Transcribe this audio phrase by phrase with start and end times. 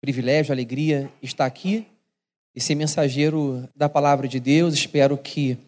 [0.00, 1.84] privilégio, alegria estar aqui
[2.56, 4.72] e ser mensageiro da palavra de Deus.
[4.74, 5.58] Espero que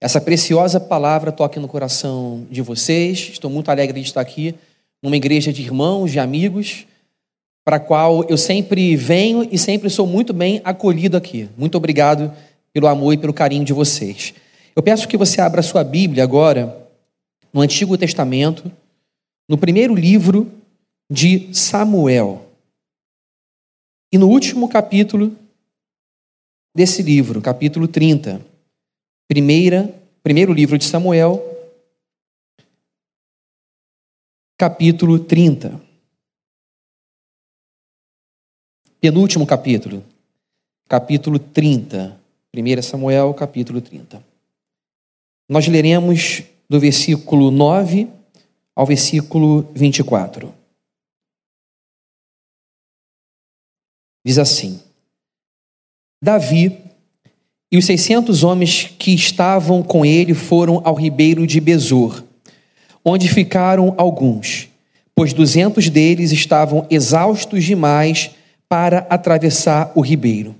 [0.00, 3.30] essa preciosa palavra toque no coração de vocês.
[3.32, 4.54] Estou muito alegre de estar aqui
[5.02, 6.86] numa igreja de irmãos, de amigos,
[7.62, 11.48] para a qual eu sempre venho e sempre sou muito bem acolhido aqui.
[11.56, 12.32] Muito obrigado
[12.72, 14.32] pelo amor e pelo carinho de vocês.
[14.74, 16.74] Eu peço que você abra sua Bíblia agora
[17.52, 18.72] no Antigo Testamento,
[19.46, 20.50] no primeiro livro
[21.10, 22.43] de Samuel.
[24.14, 25.36] E no último capítulo
[26.72, 28.40] desse livro, capítulo 30,
[29.26, 31.42] primeira, primeiro livro de Samuel,
[34.56, 35.80] capítulo 30.
[39.00, 40.04] Penúltimo capítulo,
[40.88, 42.16] capítulo 30.
[42.56, 44.24] 1 Samuel, capítulo 30.
[45.48, 48.08] Nós leremos do versículo 9
[48.76, 50.54] ao versículo 24.
[54.24, 54.80] Diz assim:
[56.22, 56.78] Davi
[57.70, 62.24] e os seiscentos homens que estavam com ele foram ao ribeiro de Besor,
[63.04, 64.68] onde ficaram alguns,
[65.14, 68.30] pois duzentos deles estavam exaustos demais
[68.68, 70.54] para atravessar o ribeiro.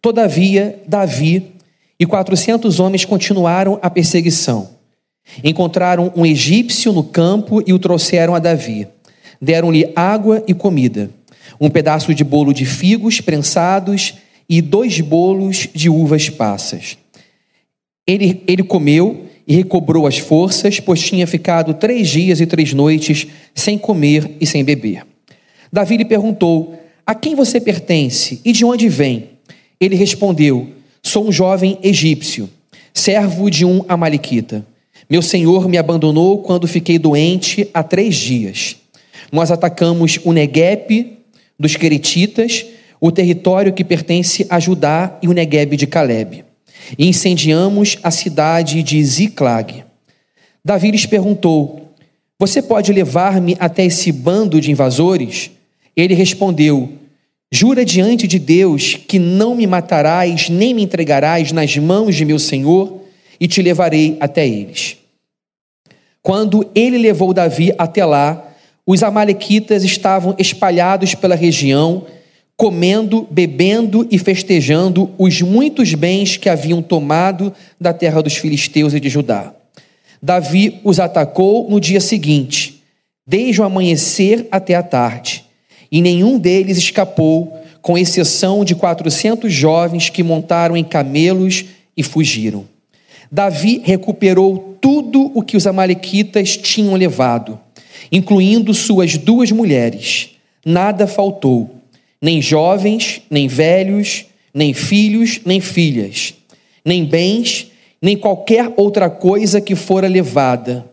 [0.00, 1.52] Todavia, Davi
[1.98, 4.70] e quatrocentos homens continuaram a perseguição.
[5.42, 8.86] Encontraram um egípcio no campo e o trouxeram a Davi.
[9.40, 11.10] Deram-lhe água e comida
[11.60, 14.14] um pedaço de bolo de figos prensados
[14.48, 16.98] e dois bolos de uvas passas.
[18.06, 23.26] Ele, ele comeu e recobrou as forças, pois tinha ficado três dias e três noites
[23.54, 25.06] sem comer e sem beber.
[25.72, 29.30] Davi lhe perguntou: A quem você pertence e de onde vem?
[29.80, 30.68] Ele respondeu:
[31.02, 32.48] Sou um jovem egípcio,
[32.92, 34.66] servo de um amalequita.
[35.08, 38.76] Meu senhor me abandonou quando fiquei doente há três dias.
[39.30, 41.11] Nós atacamos o Neguepe
[41.62, 42.66] dos Queretitas,
[43.00, 46.44] o território que pertence a Judá e o Negueb de Caleb.
[46.98, 49.84] E incendiamos a cidade de Ziclag.
[50.64, 51.92] Davi lhes perguntou:
[52.36, 55.52] Você pode levar-me até esse bando de invasores?
[55.96, 56.94] Ele respondeu:
[57.48, 62.40] Jura diante de Deus que não me matarás nem me entregarás nas mãos de meu
[62.40, 63.02] senhor,
[63.38, 64.96] e te levarei até eles.
[66.20, 68.51] Quando ele levou Davi até lá,
[68.86, 72.04] os Amalequitas estavam espalhados pela região,
[72.56, 79.00] comendo, bebendo e festejando os muitos bens que haviam tomado da terra dos filisteus e
[79.00, 79.54] de Judá.
[80.20, 82.82] Davi os atacou no dia seguinte,
[83.26, 85.44] desde o amanhecer até a tarde,
[85.90, 91.64] e nenhum deles escapou, com exceção de quatrocentos jovens que montaram em camelos
[91.96, 92.64] e fugiram.
[93.30, 97.58] Davi recuperou tudo o que os Amalequitas tinham levado
[98.10, 100.30] incluindo suas duas mulheres.
[100.64, 101.70] Nada faltou,
[102.20, 106.34] nem jovens, nem velhos, nem filhos, nem filhas,
[106.84, 107.70] nem bens,
[108.00, 110.86] nem qualquer outra coisa que fora levada.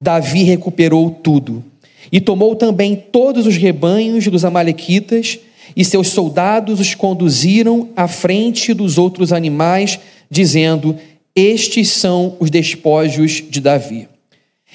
[0.00, 1.64] Davi recuperou tudo
[2.10, 5.38] e tomou também todos os rebanhos dos Amalequitas,
[5.74, 9.98] e seus soldados os conduziram à frente dos outros animais,
[10.30, 10.96] dizendo:
[11.34, 14.08] Estes são os despojos de Davi.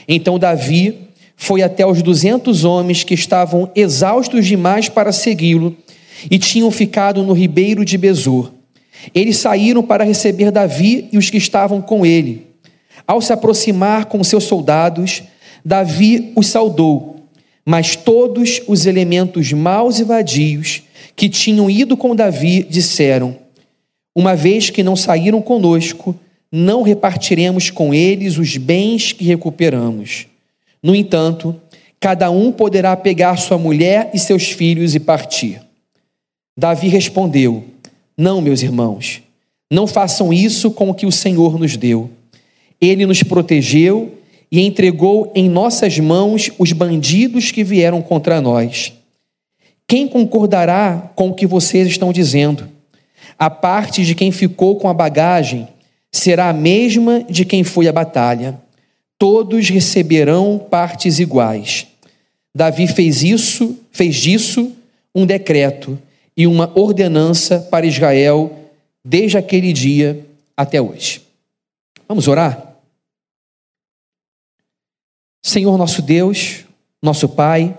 [0.08, 0.96] Então Davi
[1.41, 5.75] foi até os duzentos homens que estavam exaustos demais para segui-lo
[6.29, 8.52] e tinham ficado no ribeiro de Besor.
[9.12, 12.46] Eles saíram para receber Davi e os que estavam com ele.
[13.07, 15.24] Ao se aproximar com seus soldados,
[15.66, 17.25] Davi os saudou,
[17.66, 20.84] mas todos os elementos maus e vadios
[21.16, 23.35] que tinham ido com Davi disseram:
[24.16, 26.16] Uma vez que não saíram conosco,
[26.52, 30.29] não repartiremos com eles os bens que recuperamos.
[30.84, 31.56] No entanto,
[32.00, 35.62] cada um poderá pegar sua mulher e seus filhos e partir.
[36.58, 37.64] Davi respondeu:
[38.18, 39.22] Não, meus irmãos,
[39.72, 42.09] não façam isso com o que o Senhor nos deu.
[42.80, 44.18] Ele nos protegeu
[44.52, 48.94] e entregou em nossas mãos os bandidos que vieram contra nós.
[49.88, 52.67] Quem concordará com o que vocês estão dizendo?
[53.38, 55.67] A parte de quem ficou com a bagagem
[56.11, 58.59] será a mesma de quem foi à batalha
[59.22, 61.85] todos receberão partes iguais.
[62.56, 64.76] Davi fez isso, fez disso
[65.14, 65.96] um decreto
[66.35, 68.52] e uma ordenança para Israel
[69.06, 70.26] desde aquele dia
[70.58, 71.22] até hoje.
[72.08, 72.78] Vamos orar?
[75.44, 76.66] Senhor nosso Deus,
[77.00, 77.78] nosso Pai,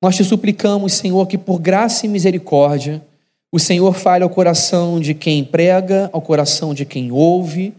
[0.00, 3.02] nós te suplicamos, Senhor, que por graça e misericórdia
[3.50, 7.74] o Senhor fale ao coração de quem prega, ao coração de quem ouve,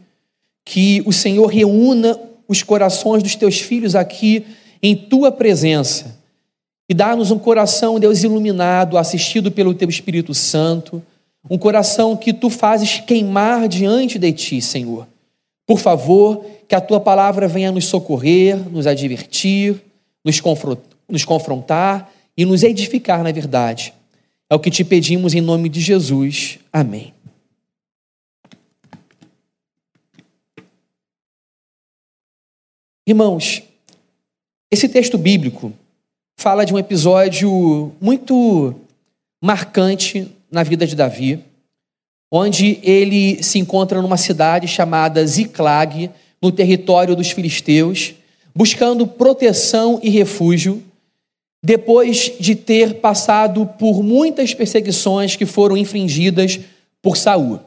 [0.66, 2.20] que o Senhor reúna
[2.52, 4.46] os corações dos teus filhos aqui
[4.84, 6.20] em tua presença
[6.92, 11.02] e dá-nos um coração, Deus, iluminado, assistido pelo Teu Espírito Santo,
[11.50, 15.08] um coração que Tu fazes queimar diante de Ti, Senhor.
[15.66, 19.82] Por favor, que a Tua palavra venha nos socorrer, nos advertir,
[20.26, 23.94] nos confrontar e nos edificar na verdade.
[24.50, 26.60] É o que te pedimos em nome de Jesus.
[26.74, 27.14] Amém.
[33.08, 33.64] Irmãos,
[34.72, 35.74] esse texto bíblico
[36.40, 38.76] fala de um episódio muito
[39.44, 41.44] marcante na vida de Davi,
[42.32, 48.14] onde ele se encontra numa cidade chamada Ziclag, no território dos filisteus,
[48.54, 50.84] buscando proteção e refúgio,
[51.64, 56.60] depois de ter passado por muitas perseguições que foram infringidas
[57.02, 57.60] por Saul.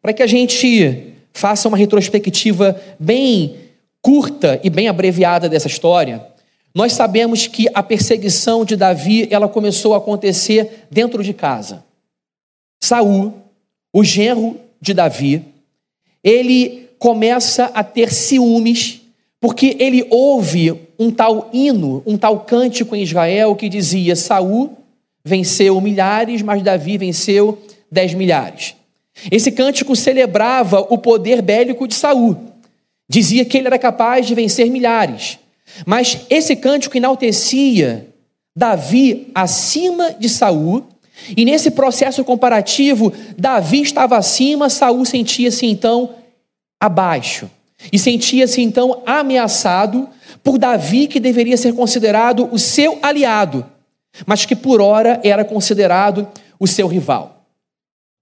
[0.00, 3.61] Para que a gente faça uma retrospectiva bem
[4.02, 6.26] curta e bem abreviada dessa história,
[6.74, 11.84] nós sabemos que a perseguição de Davi, ela começou a acontecer dentro de casa.
[12.82, 13.32] Saul,
[13.92, 15.44] o genro de Davi,
[16.24, 19.00] ele começa a ter ciúmes
[19.40, 24.78] porque ele ouve um tal hino, um tal cântico em Israel que dizia: Saul
[25.24, 27.58] venceu milhares, mas Davi venceu
[27.90, 28.74] dez milhares.
[29.30, 32.51] Esse cântico celebrava o poder bélico de Saul.
[33.12, 35.38] Dizia que ele era capaz de vencer milhares.
[35.84, 38.08] Mas esse cântico enaltecia
[38.56, 40.86] Davi acima de Saul,
[41.36, 46.14] e nesse processo comparativo, Davi estava acima, Saul sentia-se então
[46.80, 47.50] abaixo.
[47.92, 50.08] E sentia-se então ameaçado
[50.42, 53.66] por Davi, que deveria ser considerado o seu aliado,
[54.24, 56.26] mas que por ora era considerado
[56.58, 57.44] o seu rival.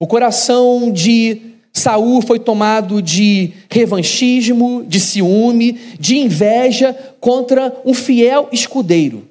[0.00, 8.48] O coração de Saul foi tomado de revanchismo, de ciúme, de inveja contra um fiel
[8.50, 9.28] escudeiro,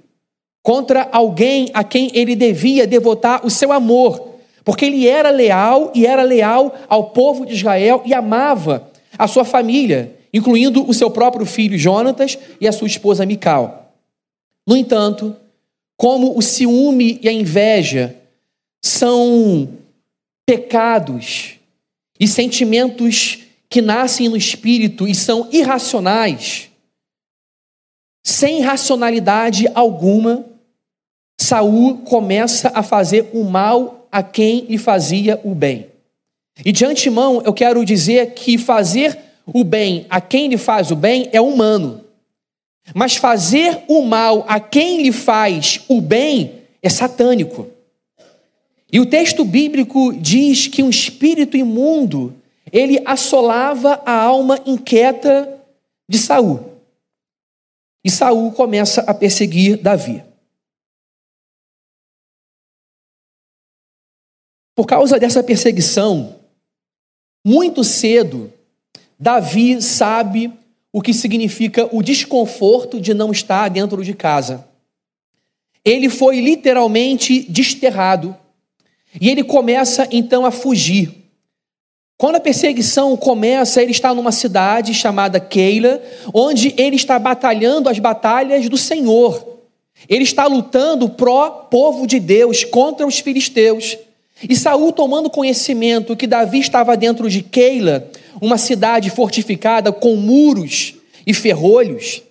[0.64, 6.06] contra alguém a quem ele devia devotar o seu amor, porque ele era leal e
[6.06, 11.46] era leal ao povo de Israel e amava a sua família, incluindo o seu próprio
[11.46, 13.94] filho Jonatas e a sua esposa Mical.
[14.66, 15.36] No entanto,
[15.98, 18.16] como o ciúme e a inveja
[18.82, 19.68] são
[20.46, 21.59] pecados
[22.20, 23.40] e sentimentos
[23.70, 26.70] que nascem no espírito e são irracionais,
[28.24, 30.46] sem racionalidade alguma,
[31.40, 35.88] Saul começa a fazer o mal a quem lhe fazia o bem.
[36.66, 40.96] E de antemão eu quero dizer que fazer o bem a quem lhe faz o
[40.96, 42.04] bem é humano.
[42.94, 47.68] Mas fazer o mal a quem lhe faz o bem é satânico.
[48.92, 52.36] E o texto bíblico diz que um espírito imundo,
[52.72, 55.62] ele assolava a alma inquieta
[56.08, 56.82] de Saul.
[58.04, 60.24] E Saul começa a perseguir Davi.
[64.76, 66.40] Por causa dessa perseguição,
[67.46, 68.52] muito cedo,
[69.20, 70.52] Davi sabe
[70.92, 74.68] o que significa o desconforto de não estar dentro de casa.
[75.84, 78.36] Ele foi literalmente desterrado
[79.20, 81.20] e ele começa então a fugir.
[82.18, 86.02] Quando a perseguição começa, ele está numa cidade chamada Keila,
[86.34, 89.60] onde ele está batalhando as batalhas do Senhor.
[90.08, 93.98] Ele está lutando pró povo de Deus contra os filisteus.
[94.48, 98.10] E Saul, tomando conhecimento que Davi estava dentro de Keila,
[98.42, 100.96] uma cidade fortificada com muros
[101.26, 102.22] e ferrolhos,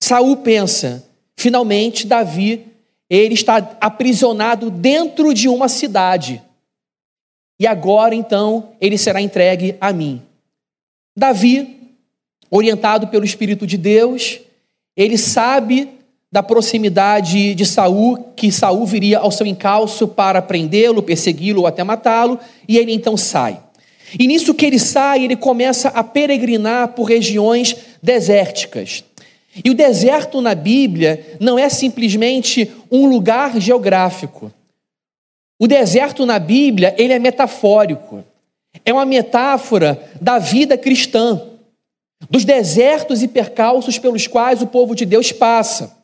[0.00, 1.04] Saul pensa:
[1.36, 2.64] finalmente Davi
[3.08, 6.42] ele está aprisionado dentro de uma cidade.
[7.58, 10.22] E agora então ele será entregue a mim.
[11.16, 11.94] Davi,
[12.50, 14.40] orientado pelo Espírito de Deus,
[14.96, 15.88] ele sabe
[16.30, 21.82] da proximidade de Saul, que Saul viria ao seu encalço para prendê-lo, persegui-lo ou até
[21.82, 23.60] matá-lo, e ele então sai.
[24.18, 29.02] E nisso que ele sai, ele começa a peregrinar por regiões desérticas.
[29.64, 34.52] E o deserto na Bíblia não é simplesmente um lugar geográfico.
[35.58, 38.22] O deserto na Bíblia, ele é metafórico.
[38.84, 41.40] É uma metáfora da vida cristã,
[42.28, 45.96] dos desertos e percalços pelos quais o povo de Deus passa.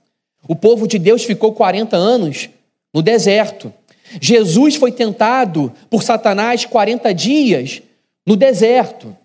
[0.49, 2.49] O povo de Deus ficou 40 anos
[2.93, 3.73] no deserto.
[4.21, 7.83] Jesus foi tentado por Satanás 40 dias
[8.27, 9.17] no deserto.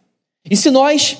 [0.50, 1.18] E se nós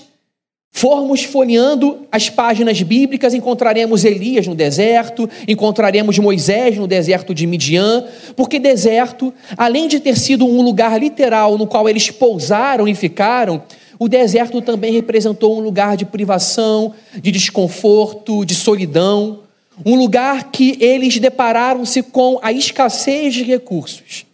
[0.78, 8.06] formos folheando as páginas bíblicas, encontraremos Elias no deserto, encontraremos Moisés no deserto de Midian,
[8.36, 13.64] porque deserto, além de ter sido um lugar literal no qual eles pousaram e ficaram,
[13.98, 19.40] o deserto também representou um lugar de privação, de desconforto, de solidão,
[19.84, 24.27] um lugar que eles depararam-se com a escassez de recursos.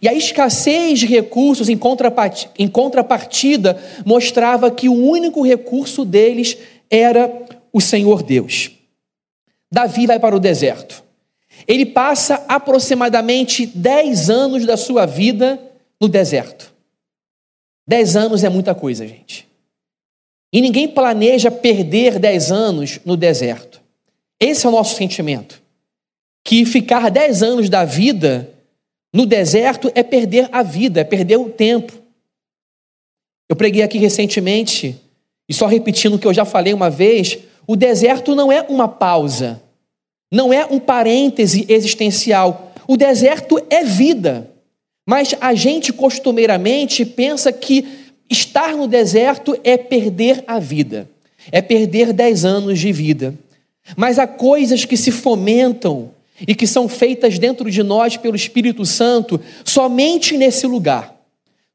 [0.00, 1.78] E a escassez de recursos, em
[2.68, 6.56] contrapartida, mostrava que o único recurso deles
[6.90, 7.30] era
[7.72, 8.70] o Senhor Deus.
[9.72, 11.02] Davi vai para o deserto.
[11.66, 15.60] Ele passa aproximadamente 10 anos da sua vida
[16.00, 16.72] no deserto.
[17.86, 19.48] 10 anos é muita coisa, gente.
[20.52, 23.80] E ninguém planeja perder 10 anos no deserto.
[24.38, 25.60] Esse é o nosso sentimento.
[26.44, 28.53] Que ficar 10 anos da vida
[29.14, 31.92] no deserto é perder a vida, é perder o tempo.
[33.48, 35.00] Eu preguei aqui recentemente,
[35.48, 38.88] e só repetindo o que eu já falei uma vez, o deserto não é uma
[38.88, 39.62] pausa,
[40.32, 42.72] não é um parêntese existencial.
[42.88, 44.50] O deserto é vida.
[45.06, 47.86] Mas a gente costumeiramente pensa que
[48.28, 51.08] estar no deserto é perder a vida,
[51.52, 53.34] é perder dez anos de vida.
[53.96, 58.84] Mas há coisas que se fomentam e que são feitas dentro de nós pelo Espírito
[58.84, 61.14] Santo somente nesse lugar,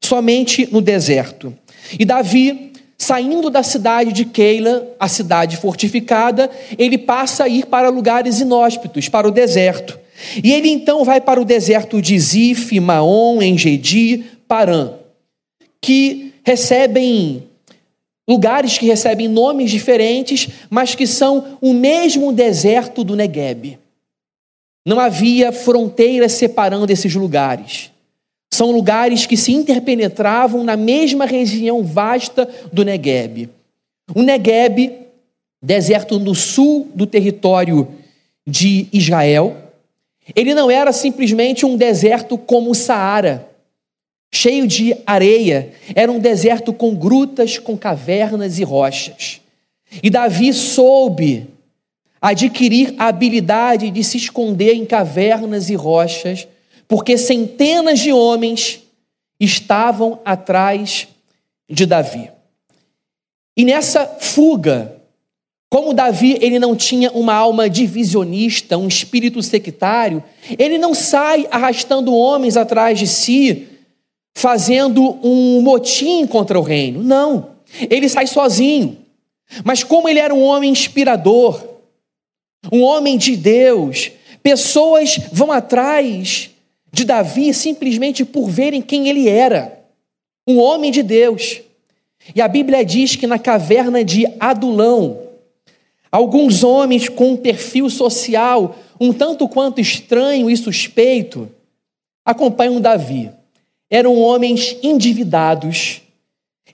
[0.00, 1.54] somente no deserto.
[1.98, 7.88] E Davi, saindo da cidade de Keila, a cidade fortificada, ele passa a ir para
[7.88, 9.98] lugares inóspitos, para o deserto.
[10.44, 14.92] E ele então vai para o deserto de Zif, Maom, Engedi, Parã,
[15.80, 17.44] que recebem
[18.28, 23.76] lugares que recebem nomes diferentes, mas que são o mesmo deserto do Negueb.
[24.84, 27.90] Não havia fronteiras separando esses lugares.
[28.52, 33.48] São lugares que se interpenetravam na mesma região vasta do Negueb.
[34.14, 34.92] O Negueb,
[35.62, 37.88] deserto no sul do território
[38.46, 39.56] de Israel,
[40.34, 43.48] ele não era simplesmente um deserto como o Saara,
[44.32, 49.40] cheio de areia, era um deserto com grutas, com cavernas e rochas.
[50.02, 51.48] E Davi soube
[52.20, 56.46] adquirir a habilidade de se esconder em cavernas e rochas,
[56.86, 58.80] porque centenas de homens
[59.38, 61.08] estavam atrás
[61.68, 62.30] de Davi.
[63.56, 65.00] E nessa fuga,
[65.70, 70.22] como Davi ele não tinha uma alma divisionista, um espírito sectário,
[70.58, 73.68] ele não sai arrastando homens atrás de si,
[74.34, 77.02] fazendo um motim contra o reino.
[77.02, 77.50] Não.
[77.88, 78.98] Ele sai sozinho.
[79.64, 81.69] Mas como ele era um homem inspirador,
[82.72, 84.10] um homem de Deus.
[84.42, 86.50] Pessoas vão atrás
[86.92, 89.80] de Davi simplesmente por verem quem ele era.
[90.46, 91.60] Um homem de Deus.
[92.34, 95.22] E a Bíblia diz que na caverna de Adulão,
[96.10, 101.48] alguns homens com um perfil social um tanto quanto estranho e suspeito
[102.24, 103.30] acompanham Davi.
[103.88, 106.02] Eram homens endividados,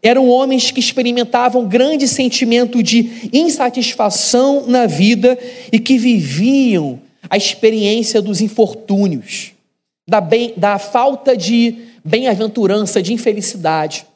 [0.03, 5.38] eram homens que experimentavam grande sentimento de insatisfação na vida
[5.73, 9.53] e que viviam a experiência dos infortúnios,
[10.09, 14.07] da, bem, da falta de bem-aventurança, de infelicidade.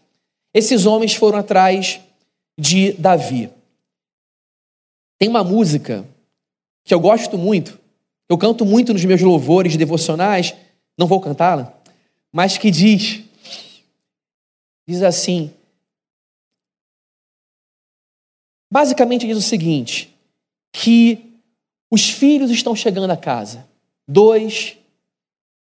[0.55, 2.01] Esses homens foram atrás
[2.59, 3.51] de Davi.
[5.19, 6.05] Tem uma música
[6.85, 7.79] que eu gosto muito,
[8.29, 10.55] eu canto muito nos meus louvores devocionais,
[10.97, 11.75] não vou cantá-la,
[12.33, 13.23] mas que diz,
[14.87, 15.53] diz assim:
[18.71, 20.15] Basicamente diz o seguinte:
[20.73, 21.31] que
[21.91, 23.67] os filhos estão chegando a casa.
[24.07, 24.77] Dois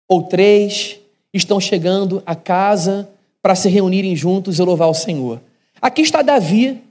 [0.08, 1.00] ou três
[1.34, 3.10] estão chegando a casa
[3.42, 5.42] para se reunirem juntos e louvar o Senhor.
[5.82, 6.82] Aqui está Davi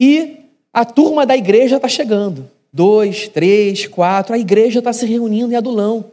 [0.00, 0.36] e
[0.72, 2.48] a turma da igreja está chegando.
[2.72, 6.12] Dois, três, quatro, a igreja está se reunindo em Adulão.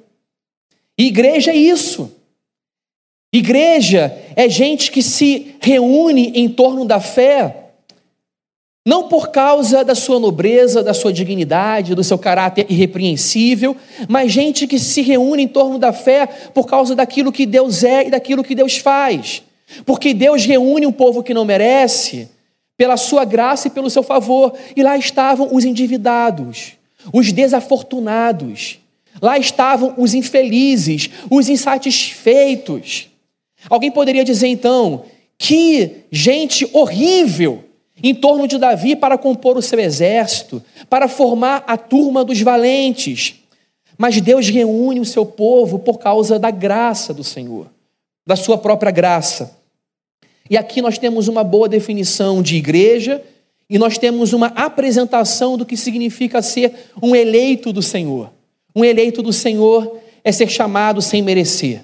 [0.97, 2.12] E igreja é isso.
[3.31, 7.64] Igreja é gente que se reúne em torno da fé
[8.86, 13.75] não por causa da sua nobreza, da sua dignidade, do seu caráter irrepreensível,
[14.08, 18.06] mas gente que se reúne em torno da fé por causa daquilo que Deus é
[18.08, 19.42] e daquilo que Deus faz.
[19.86, 22.30] Porque Deus reúne um povo que não merece,
[22.77, 24.54] pela sua graça e pelo seu favor.
[24.75, 26.74] E lá estavam os endividados,
[27.12, 28.80] os desafortunados,
[29.20, 33.10] lá estavam os infelizes, os insatisfeitos.
[33.68, 35.06] Alguém poderia dizer então,
[35.39, 37.64] que gente horrível
[38.09, 43.35] em torno de Davi para compor o seu exército, para formar a turma dos valentes.
[43.97, 47.65] Mas Deus reúne o seu povo por causa da graça do Senhor,
[48.24, 49.57] da sua própria graça.
[50.47, 53.24] E aqui nós temos uma boa definição de igreja
[53.67, 58.29] e nós temos uma apresentação do que significa ser um eleito do Senhor.
[58.75, 61.81] Um eleito do Senhor é ser chamado sem merecer.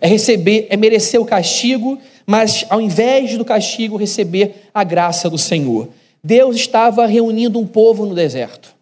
[0.00, 5.38] É receber, é merecer o castigo mas ao invés do castigo, receber a graça do
[5.38, 5.88] Senhor.
[6.22, 8.74] Deus estava reunindo um povo no deserto.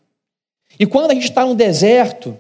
[0.78, 2.36] E quando a gente está no deserto,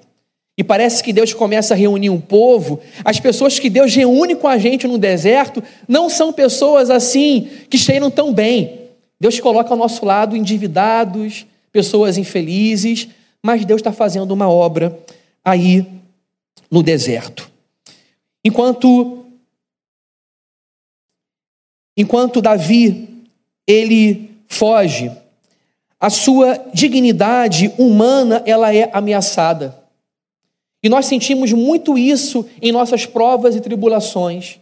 [0.56, 4.46] e parece que Deus começa a reunir um povo, as pessoas que Deus reúne com
[4.46, 8.80] a gente no deserto não são pessoas assim que cheiram tão bem.
[9.18, 13.08] Deus coloca ao nosso lado endividados, pessoas infelizes,
[13.42, 14.98] mas Deus está fazendo uma obra
[15.44, 15.86] aí
[16.70, 17.49] no deserto.
[18.44, 19.24] Enquanto
[21.96, 23.26] enquanto Davi
[23.66, 25.10] ele foge,
[25.98, 29.78] a sua dignidade humana ela é ameaçada.
[30.82, 34.58] E nós sentimos muito isso em nossas provas e tribulações.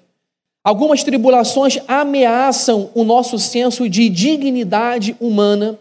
[0.64, 5.78] Algumas tribulações ameaçam o nosso senso de dignidade humana,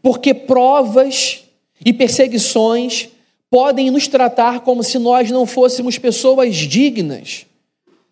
[0.00, 1.42] porque provas
[1.84, 3.08] e perseguições
[3.52, 7.44] podem nos tratar como se nós não fôssemos pessoas dignas.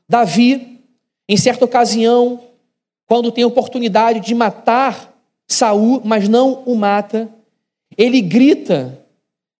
[0.06, 0.82] Davi,
[1.26, 2.42] em certa ocasião,
[3.08, 5.18] quando tem oportunidade de matar
[5.48, 7.26] Saul, mas não o mata,
[7.96, 9.02] ele grita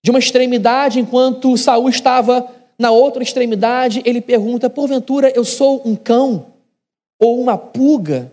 [0.05, 2.47] de uma extremidade, enquanto Saul estava
[2.79, 6.49] na outra extremidade, ele pergunta: Porventura eu sou um cão
[7.19, 8.31] ou uma pulga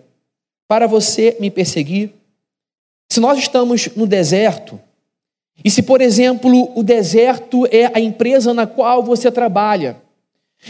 [0.68, 2.12] para você me perseguir?
[3.10, 4.78] Se nós estamos no deserto,
[5.64, 9.98] e se, por exemplo, o deserto é a empresa na qual você trabalha,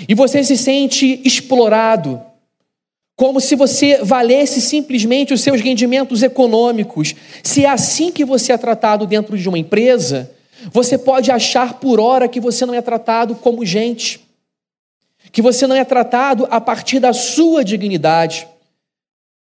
[0.07, 2.21] e você se sente explorado,
[3.15, 8.57] como se você valesse simplesmente os seus rendimentos econômicos, se é assim que você é
[8.57, 10.31] tratado dentro de uma empresa,
[10.71, 14.19] você pode achar por hora que você não é tratado como gente,
[15.31, 18.47] que você não é tratado a partir da sua dignidade.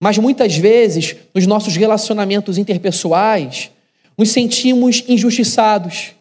[0.01, 3.71] Mas muitas vezes, nos nossos relacionamentos interpessoais,
[4.17, 6.11] nos sentimos injustiçados,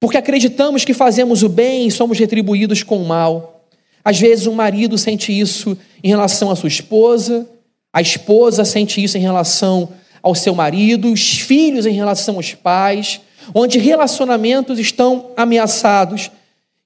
[0.00, 3.64] porque acreditamos que fazemos o bem e somos retribuídos com o mal.
[4.04, 7.46] Às vezes, um marido sente isso em relação à sua esposa,
[7.92, 9.90] a esposa sente isso em relação
[10.22, 13.20] ao seu marido, os filhos em relação aos pais
[13.54, 16.30] onde relacionamentos estão ameaçados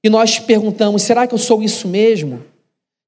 [0.03, 2.43] e nós perguntamos: será que eu sou isso mesmo?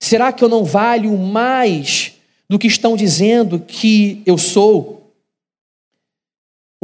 [0.01, 2.13] Será que eu não valho mais
[2.49, 5.06] do que estão dizendo que eu sou?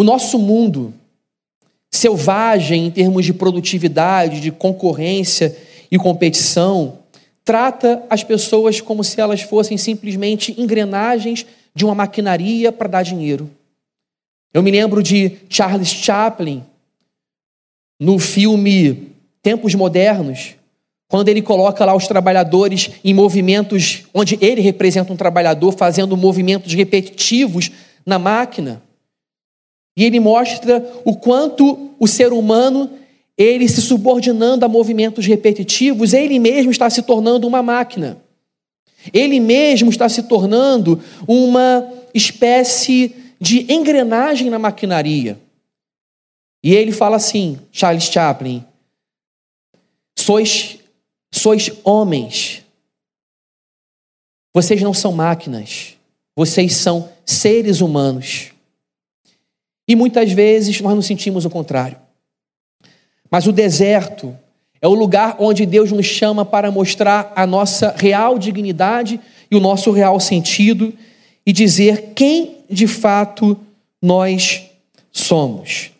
[0.03, 0.93] O nosso mundo,
[1.89, 5.57] selvagem em termos de produtividade, de concorrência
[5.93, 6.99] e competição,
[7.45, 13.49] trata as pessoas como se elas fossem simplesmente engrenagens de uma maquinaria para dar dinheiro.
[14.53, 16.65] Eu me lembro de Charles Chaplin,
[18.01, 20.57] no filme Tempos Modernos,
[21.07, 26.75] quando ele coloca lá os trabalhadores em movimentos, onde ele representa um trabalhador fazendo movimentos
[26.75, 27.71] repetitivos
[28.05, 28.83] na máquina.
[29.97, 32.91] E ele mostra o quanto o ser humano,
[33.37, 38.23] ele se subordinando a movimentos repetitivos, ele mesmo está se tornando uma máquina.
[39.13, 45.41] Ele mesmo está se tornando uma espécie de engrenagem na maquinaria.
[46.63, 48.65] E ele fala assim, Charles Chaplin:
[50.17, 50.79] sois,
[51.33, 52.63] sois homens.
[54.55, 55.97] Vocês não são máquinas.
[56.37, 58.52] Vocês são seres humanos.
[59.93, 61.99] E muitas vezes nós nos sentimos o contrário.
[63.31, 64.35] Mas o deserto
[64.81, 69.61] é o lugar onde Deus nos chama para mostrar a nossa real dignidade e o
[69.61, 70.95] nosso real sentido
[71.45, 73.55] e dizer quem de fato
[74.01, 74.63] nós
[75.13, 75.91] somos.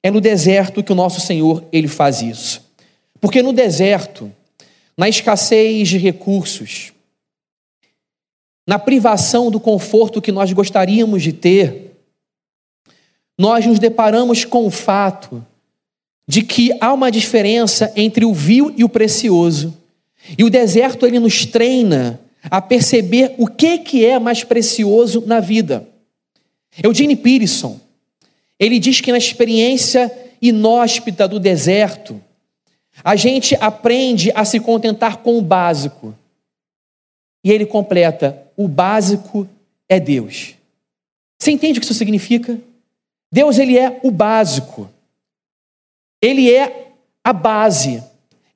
[0.00, 2.64] É no deserto que o nosso Senhor ele faz isso.
[3.20, 4.30] Porque no deserto,
[4.96, 6.92] na escassez de recursos,
[8.64, 11.81] na privação do conforto que nós gostaríamos de ter,
[13.42, 15.44] nós nos deparamos com o fato
[16.28, 19.76] de que há uma diferença entre o vil e o precioso.
[20.38, 25.40] E o deserto ele nos treina a perceber o que, que é mais precioso na
[25.40, 25.88] vida.
[26.84, 27.80] Eugene Peterson,
[28.60, 32.22] ele diz que na experiência inóspita do deserto,
[33.02, 36.14] a gente aprende a se contentar com o básico.
[37.42, 39.48] E ele completa: o básico
[39.88, 40.54] é Deus.
[41.40, 42.56] Você entende o que isso significa?
[43.32, 44.90] Deus ele é o básico.
[46.20, 46.90] Ele é
[47.24, 48.02] a base.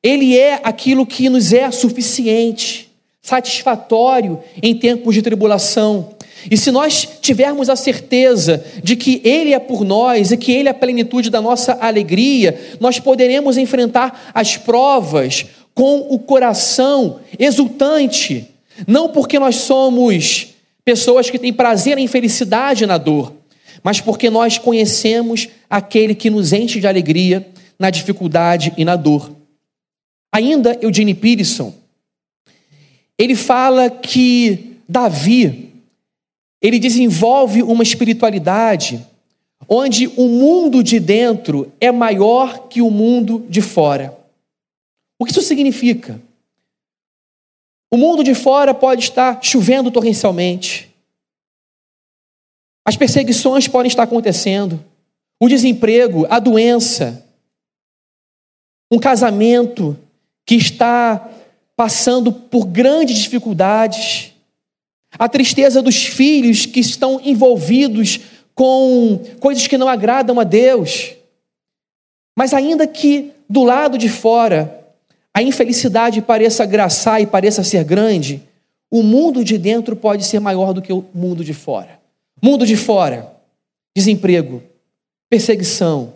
[0.02, 2.86] Ele é aquilo que nos é suficiente
[3.22, 6.14] satisfatório em tempos de tribulação.
[6.48, 10.68] E se nós tivermos a certeza de que Ele é por nós e que Ele
[10.68, 18.46] é a plenitude da nossa alegria, nós poderemos enfrentar as provas com o coração exultante,
[18.86, 23.32] não porque nós somos pessoas que têm prazer em felicidade na dor,
[23.86, 29.30] mas porque nós conhecemos aquele que nos enche de alegria na dificuldade e na dor.
[30.34, 31.72] Ainda Eugene Peterson,
[33.16, 35.72] ele fala que Davi,
[36.60, 39.06] ele desenvolve uma espiritualidade
[39.68, 44.18] onde o mundo de dentro é maior que o mundo de fora.
[45.16, 46.20] O que isso significa?
[47.88, 50.95] O mundo de fora pode estar chovendo torrencialmente.
[52.86, 54.82] As perseguições podem estar acontecendo.
[55.42, 57.26] O desemprego, a doença.
[58.88, 59.98] Um casamento
[60.46, 61.28] que está
[61.74, 64.32] passando por grandes dificuldades.
[65.18, 68.20] A tristeza dos filhos que estão envolvidos
[68.54, 71.14] com coisas que não agradam a Deus.
[72.38, 74.86] Mas ainda que do lado de fora
[75.34, 78.42] a infelicidade pareça graçar e pareça ser grande,
[78.88, 82.05] o mundo de dentro pode ser maior do que o mundo de fora.
[82.42, 83.34] Mundo de fora,
[83.96, 84.62] desemprego,
[85.30, 86.14] perseguição,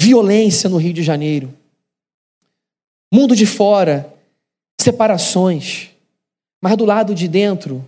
[0.00, 1.52] violência no Rio de Janeiro.
[3.12, 4.12] Mundo de fora,
[4.80, 5.90] separações.
[6.62, 7.84] Mas do lado de dentro,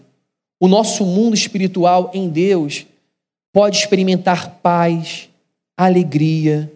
[0.61, 2.87] o nosso mundo espiritual em Deus
[3.53, 5.31] pode experimentar paz,
[5.75, 6.71] alegria,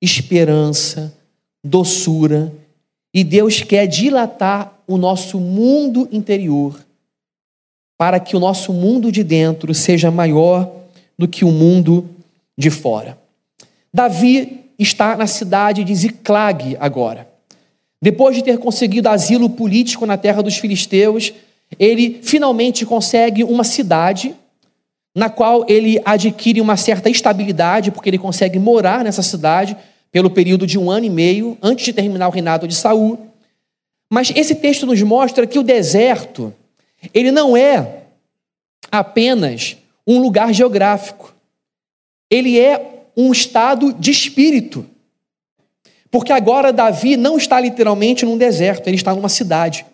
[0.00, 1.16] esperança,
[1.64, 2.52] doçura.
[3.14, 6.85] E Deus quer dilatar o nosso mundo interior
[7.98, 10.70] para que o nosso mundo de dentro seja maior
[11.18, 12.08] do que o mundo
[12.56, 13.18] de fora.
[13.92, 17.26] Davi está na cidade de Ziclag agora.
[18.00, 21.32] Depois de ter conseguido asilo político na terra dos filisteus,
[21.78, 24.34] ele finalmente consegue uma cidade
[25.14, 29.74] na qual ele adquire uma certa estabilidade, porque ele consegue morar nessa cidade
[30.12, 33.18] pelo período de um ano e meio, antes de terminar o reinado de Saul.
[34.10, 36.52] Mas esse texto nos mostra que o deserto,
[37.12, 38.04] ele não é
[38.90, 41.34] apenas um lugar geográfico.
[42.30, 44.86] Ele é um estado de espírito.
[46.10, 49.84] Porque agora Davi não está literalmente num deserto, ele está numa cidade.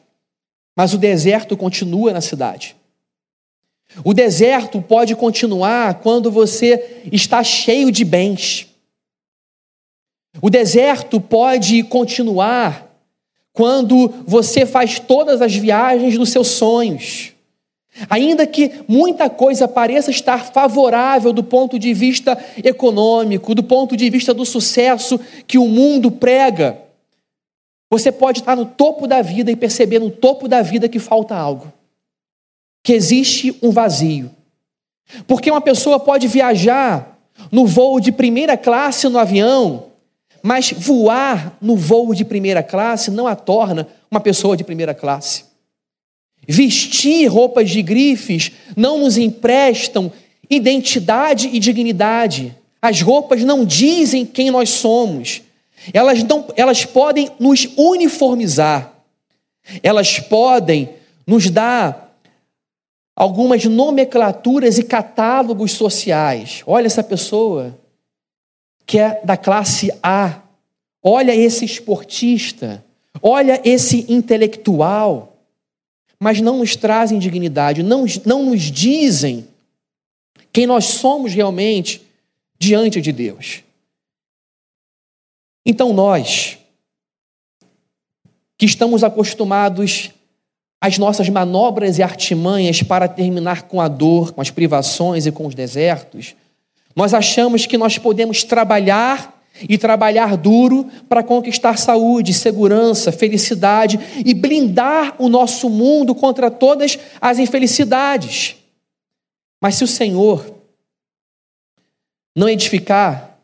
[0.76, 2.76] Mas o deserto continua na cidade.
[4.04, 8.66] O deserto pode continuar quando você está cheio de bens.
[10.40, 12.91] O deserto pode continuar
[13.52, 17.32] quando você faz todas as viagens dos seus sonhos.
[18.08, 24.08] Ainda que muita coisa pareça estar favorável do ponto de vista econômico, do ponto de
[24.08, 26.78] vista do sucesso que o mundo prega,
[27.90, 31.36] você pode estar no topo da vida e perceber no topo da vida que falta
[31.36, 31.70] algo,
[32.82, 34.30] que existe um vazio.
[35.26, 37.18] Porque uma pessoa pode viajar
[37.50, 39.91] no voo de primeira classe no avião,
[40.42, 45.44] mas voar no voo de primeira classe não a torna uma pessoa de primeira classe.
[46.46, 50.11] Vestir roupas de grifes não nos emprestam
[50.50, 52.57] identidade e dignidade.
[52.81, 55.42] As roupas não dizem quem nós somos.
[55.94, 58.92] Elas, não, elas podem nos uniformizar.
[59.83, 60.90] Elas podem
[61.24, 62.18] nos dar
[63.14, 66.62] algumas nomenclaturas e catálogos sociais.
[66.66, 67.78] Olha essa pessoa
[68.86, 70.40] que é da classe A.
[71.02, 72.84] Olha esse esportista,
[73.20, 75.36] olha esse intelectual,
[76.20, 79.48] mas não nos trazem dignidade, não, não nos dizem
[80.52, 82.02] quem nós somos realmente
[82.58, 83.64] diante de Deus.
[85.66, 86.58] Então nós,
[88.56, 90.10] que estamos acostumados
[90.80, 95.46] às nossas manobras e artimanhas para terminar com a dor, com as privações e com
[95.46, 96.34] os desertos,
[96.94, 104.35] nós achamos que nós podemos trabalhar e trabalhar duro para conquistar saúde, segurança, felicidade e
[104.35, 108.57] blindar o nosso mundo contra todas as infelicidades.
[109.61, 110.62] Mas se o Senhor
[112.35, 113.38] não edificar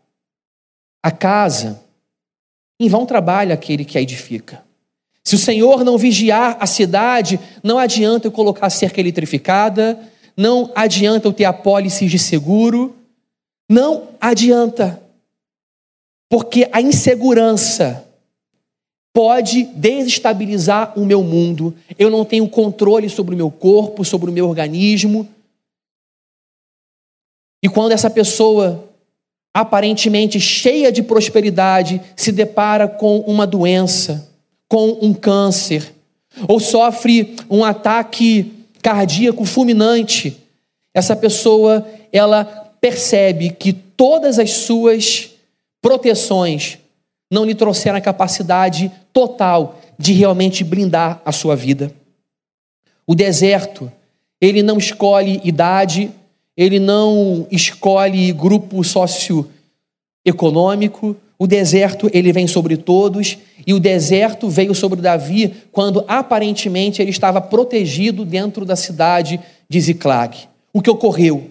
[1.03, 1.81] a casa,
[2.81, 4.65] em vão trabalha aquele que a edifica.
[5.23, 9.99] Se o Senhor não vigiar a cidade, não adianta eu colocar cerca eletrificada,
[10.37, 12.97] não adianta eu ter apólices de seguro,
[13.69, 15.03] não adianta,
[16.31, 18.09] porque a insegurança
[19.13, 21.75] pode desestabilizar o meu mundo.
[21.99, 25.29] Eu não tenho controle sobre o meu corpo, sobre o meu organismo.
[27.63, 28.89] E quando essa pessoa,
[29.53, 34.31] aparentemente cheia de prosperidade, se depara com uma doença,
[34.69, 35.95] com um câncer,
[36.47, 40.37] ou sofre um ataque cardíaco fulminante,
[40.95, 45.31] essa pessoa, ela percebe que todas as suas
[45.83, 46.79] proteções
[47.31, 51.93] não lhe trouxeram a capacidade total de realmente blindar a sua vida.
[53.07, 53.91] O deserto,
[54.41, 56.11] ele não escolhe idade,
[56.57, 64.75] ele não escolhe grupo socioeconômico, o deserto ele vem sobre todos, e o deserto veio
[64.75, 69.39] sobre Davi quando aparentemente ele estava protegido dentro da cidade
[69.69, 70.49] de Ziclag.
[70.73, 71.51] O que ocorreu?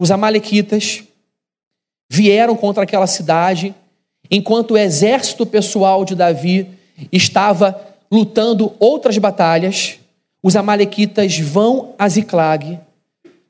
[0.00, 1.04] Os Amalequitas,
[2.10, 3.72] vieram contra aquela cidade,
[4.28, 6.68] enquanto o exército pessoal de Davi
[7.12, 9.98] estava lutando outras batalhas.
[10.42, 12.80] Os amalequitas vão a Ziclag,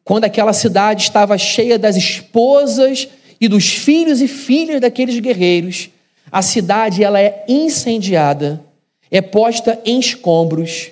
[0.05, 3.09] quando aquela cidade estava cheia das esposas
[3.41, 5.89] e dos filhos e filhas daqueles guerreiros,
[6.33, 8.61] a cidade ela é incendiada,
[9.09, 10.91] é posta em escombros,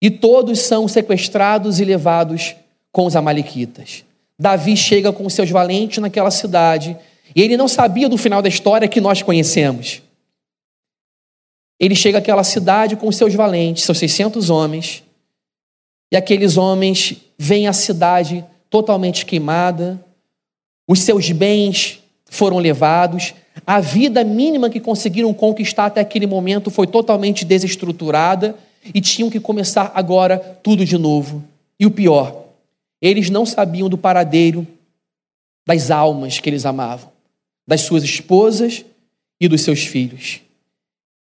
[0.00, 2.56] e todos são sequestrados e levados
[2.90, 4.04] com os amalequitas.
[4.42, 6.96] Davi chega com seus valentes naquela cidade,
[7.34, 10.02] e ele não sabia do final da história que nós conhecemos.
[11.78, 15.04] Ele chega àquela cidade com seus valentes, seus 600 homens,
[16.10, 20.04] e aqueles homens veem a cidade totalmente queimada,
[20.88, 26.88] os seus bens foram levados, a vida mínima que conseguiram conquistar até aquele momento foi
[26.88, 28.56] totalmente desestruturada
[28.92, 31.44] e tinham que começar agora tudo de novo.
[31.78, 32.41] E o pior,
[33.02, 34.64] eles não sabiam do paradeiro
[35.66, 37.10] das almas que eles amavam,
[37.66, 38.84] das suas esposas
[39.40, 40.40] e dos seus filhos.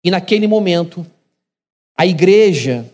[0.03, 1.05] E naquele momento,
[1.97, 2.85] a igreja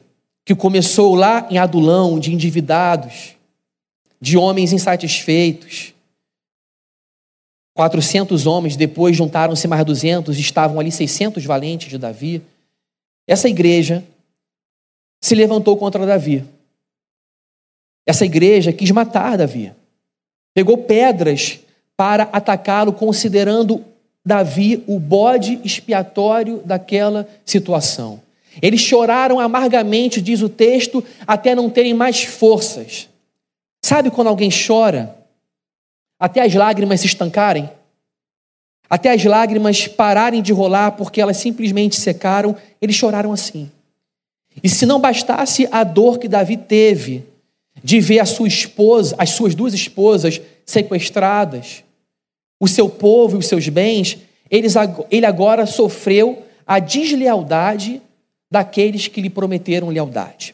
[0.45, 3.35] que começou lá em Adulão, de endividados,
[4.19, 5.93] de homens insatisfeitos,
[7.73, 12.41] 400 homens, depois juntaram-se mais 200, estavam ali 600 valentes de Davi.
[13.27, 14.03] Essa igreja
[15.21, 16.45] se levantou contra Davi.
[18.05, 19.71] Essa igreja quis matar Davi.
[20.53, 21.59] Pegou pedras
[21.95, 23.85] para atacá-lo, considerando
[24.25, 28.21] Davi o bode expiatório daquela situação.
[28.61, 33.07] Eles choraram amargamente, diz o texto, até não terem mais forças.
[33.83, 35.15] Sabe quando alguém chora?
[36.19, 37.69] Até as lágrimas se estancarem?
[38.89, 42.55] Até as lágrimas pararem de rolar porque elas simplesmente secaram?
[42.81, 43.71] Eles choraram assim.
[44.61, 47.30] E se não bastasse a dor que Davi teve
[47.83, 51.83] de ver a sua esposa, as suas duas esposas sequestradas,
[52.59, 54.17] o seu povo e os seus bens,
[54.49, 54.75] eles,
[55.09, 58.01] ele agora sofreu a deslealdade
[58.49, 60.53] daqueles que lhe prometeram lealdade.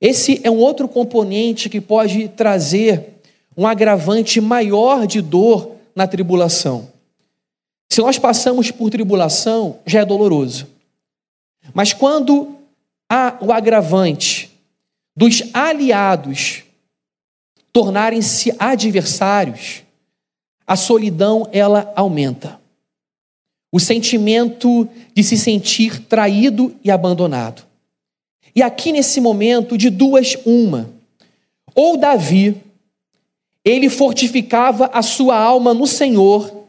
[0.00, 3.14] Esse é um outro componente que pode trazer
[3.56, 6.88] um agravante maior de dor na tribulação.
[7.88, 10.66] Se nós passamos por tribulação, já é doloroso.
[11.72, 12.54] Mas quando
[13.08, 14.35] há o agravante
[15.16, 16.62] dos aliados
[17.72, 19.82] tornarem-se adversários,
[20.66, 22.60] a solidão ela aumenta
[23.72, 27.62] o sentimento de se sentir traído e abandonado.
[28.54, 30.88] E aqui nesse momento, de duas, uma.
[31.74, 32.56] Ou Davi,
[33.62, 36.64] ele fortificava a sua alma no Senhor,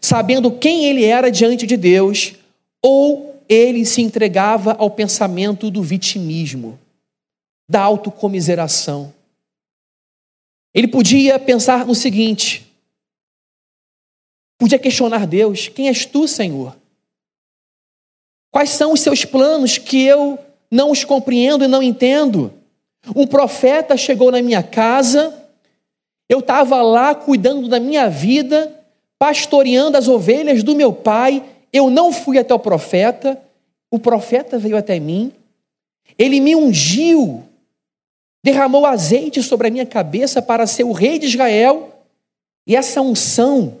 [0.00, 2.34] sabendo quem ele era diante de Deus,
[2.82, 6.78] ou ele se entregava ao pensamento do vitimismo,
[7.70, 9.14] da autocomiseração.
[10.74, 12.68] Ele podia pensar no seguinte:
[14.58, 16.76] Podia questionar Deus: Quem és tu, Senhor?
[18.50, 20.36] Quais são os seus planos que eu
[20.68, 22.52] não os compreendo e não entendo?
[23.14, 25.32] Um profeta chegou na minha casa,
[26.28, 28.84] eu estava lá cuidando da minha vida,
[29.16, 33.40] pastoreando as ovelhas do meu pai, eu não fui até o profeta,
[33.92, 35.32] o profeta veio até mim,
[36.18, 37.44] ele me ungiu,
[38.42, 42.04] derramou azeite sobre a minha cabeça para ser o rei de Israel,
[42.66, 43.80] e essa unção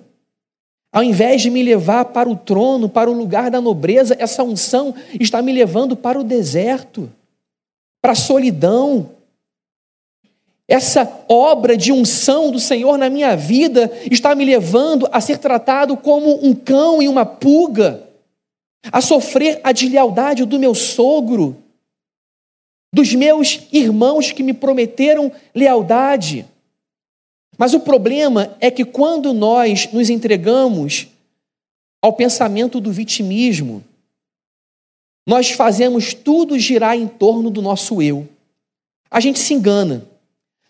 [0.92, 4.94] ao invés de me levar para o trono, para o lugar da nobreza, essa unção
[5.20, 7.08] está me levando para o deserto,
[8.02, 9.10] para a solidão.
[10.66, 15.96] Essa obra de unção do Senhor na minha vida está me levando a ser tratado
[15.96, 18.02] como um cão e uma pulga,
[18.90, 21.56] a sofrer a deslealdade do meu sogro,
[22.92, 26.46] dos meus irmãos que me prometeram lealdade.
[27.56, 31.08] Mas o problema é que quando nós nos entregamos
[32.02, 33.84] ao pensamento do vitimismo,
[35.26, 38.28] nós fazemos tudo girar em torno do nosso eu.
[39.10, 40.04] A gente se engana.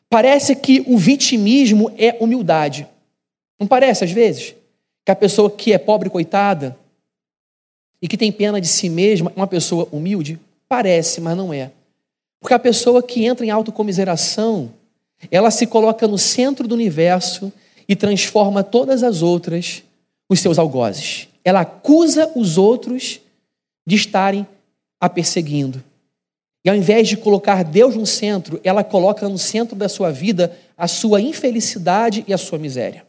[0.08, 2.86] Parece que o vitimismo é humildade.
[3.58, 4.54] Não parece às vezes?
[5.04, 6.76] Que a pessoa que é pobre, coitada,
[8.02, 10.40] e que tem pena de si mesma, é uma pessoa humilde?
[10.68, 11.70] Parece, mas não é.
[12.40, 14.72] Porque a pessoa que entra em autocomiseração,
[15.30, 17.52] ela se coloca no centro do universo
[17.86, 19.82] e transforma todas as outras
[20.28, 21.28] os seus algozes.
[21.44, 23.20] Ela acusa os outros
[23.86, 24.46] de estarem
[25.00, 25.82] a perseguindo.
[26.64, 30.56] E ao invés de colocar Deus no centro, ela coloca no centro da sua vida
[30.76, 33.04] a sua infelicidade e a sua miséria.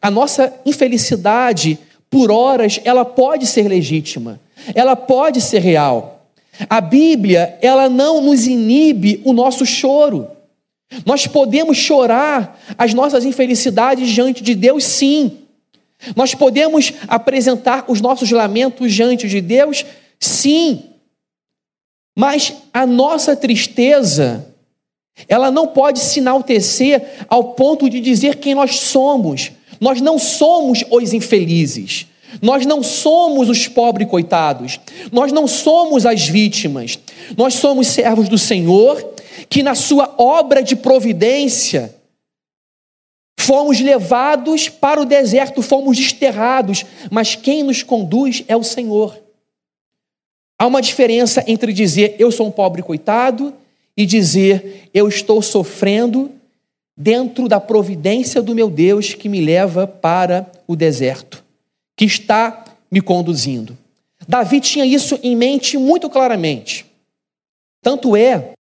[0.00, 4.40] A nossa infelicidade, por horas, ela pode ser legítima,
[4.74, 6.15] ela pode ser real.
[6.68, 10.30] A Bíblia, ela não nos inibe o nosso choro.
[11.04, 15.38] Nós podemos chorar as nossas infelicidades diante de Deus, sim.
[16.14, 19.84] Nós podemos apresentar os nossos lamentos diante de Deus,
[20.20, 20.84] sim.
[22.16, 24.46] Mas a nossa tristeza,
[25.28, 29.52] ela não pode se enaltecer ao ponto de dizer quem nós somos.
[29.80, 32.06] Nós não somos os infelizes.
[32.42, 34.80] Nós não somos os pobres coitados.
[35.12, 36.98] Nós não somos as vítimas.
[37.36, 39.14] Nós somos servos do Senhor
[39.48, 41.94] que, na sua obra de providência,
[43.38, 49.16] fomos levados para o deserto, fomos desterrados, mas quem nos conduz é o Senhor.
[50.58, 53.52] Há uma diferença entre dizer eu sou um pobre coitado
[53.96, 56.30] e dizer eu estou sofrendo
[56.96, 61.44] dentro da providência do meu Deus que me leva para o deserto,
[61.96, 63.76] que está me conduzindo.
[64.28, 66.84] Davi tinha isso em mente muito claramente.
[67.82, 68.52] Tanto é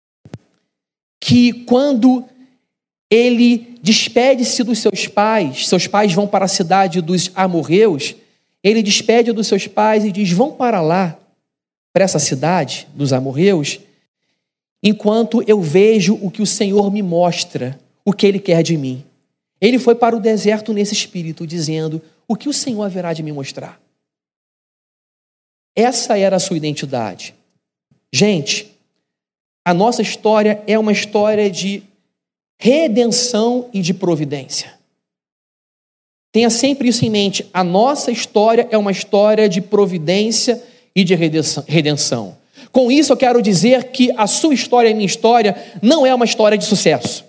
[1.19, 2.23] que quando
[3.09, 8.15] ele despede-se dos seus pais, seus pais vão para a cidade dos amorreus,
[8.63, 11.17] ele despede dos seus pais e diz: Vão para lá,
[11.93, 13.79] para essa cidade dos amorreus,
[14.83, 19.03] enquanto eu vejo o que o Senhor me mostra o que ele quer de mim.
[19.59, 23.31] Ele foi para o deserto nesse espírito, dizendo: O que o Senhor haverá de me
[23.31, 23.79] mostrar?
[25.75, 27.35] Essa era a sua identidade.
[28.13, 28.71] Gente,
[29.65, 31.83] a nossa história é uma história de
[32.57, 34.73] redenção e de providência.
[36.31, 37.49] Tenha sempre isso em mente.
[37.53, 40.63] A nossa história é uma história de providência
[40.95, 42.37] e de redenção.
[42.71, 46.13] Com isso, eu quero dizer que a sua história e a minha história não é
[46.13, 47.24] uma história de sucesso.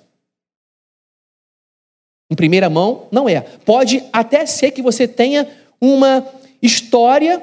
[2.30, 3.40] Em primeira mão, não é.
[3.40, 5.46] Pode até ser que você tenha
[5.80, 6.26] uma
[6.60, 7.42] história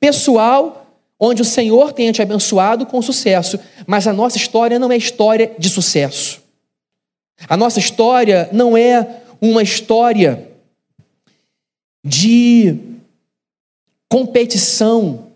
[0.00, 0.84] pessoal
[1.18, 5.54] onde o Senhor tenha te abençoado com sucesso, mas a nossa história não é história
[5.58, 6.42] de sucesso.
[7.48, 10.50] A nossa história não é uma história
[12.04, 12.78] de
[14.10, 15.28] competição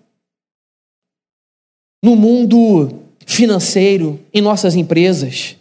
[2.02, 5.57] no mundo financeiro, em nossas empresas.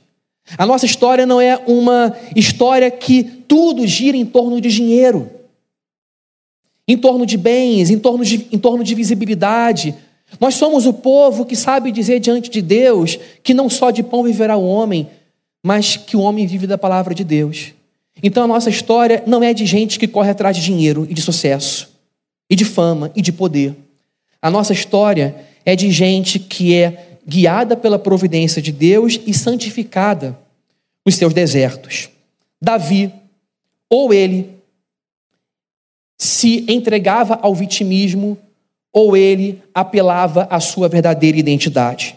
[0.56, 5.30] A nossa história não é uma história que tudo gira em torno de dinheiro,
[6.88, 9.96] em torno de bens, em torno de, em torno de visibilidade.
[10.40, 14.24] Nós somos o povo que sabe dizer diante de Deus que não só de pão
[14.24, 15.10] viverá o homem,
[15.66, 17.74] mas que o homem vive da palavra de Deus.
[18.24, 21.22] Então a nossa história não é de gente que corre atrás de dinheiro e de
[21.22, 21.90] sucesso,
[22.50, 23.76] e de fama e de poder.
[24.42, 30.38] A nossa história é de gente que é guiada pela providência de Deus e santificada
[31.06, 32.10] nos seus desertos.
[32.62, 33.12] Davi,
[33.90, 34.58] ou ele
[36.18, 38.38] se entregava ao vitimismo,
[38.92, 42.16] ou ele apelava à sua verdadeira identidade.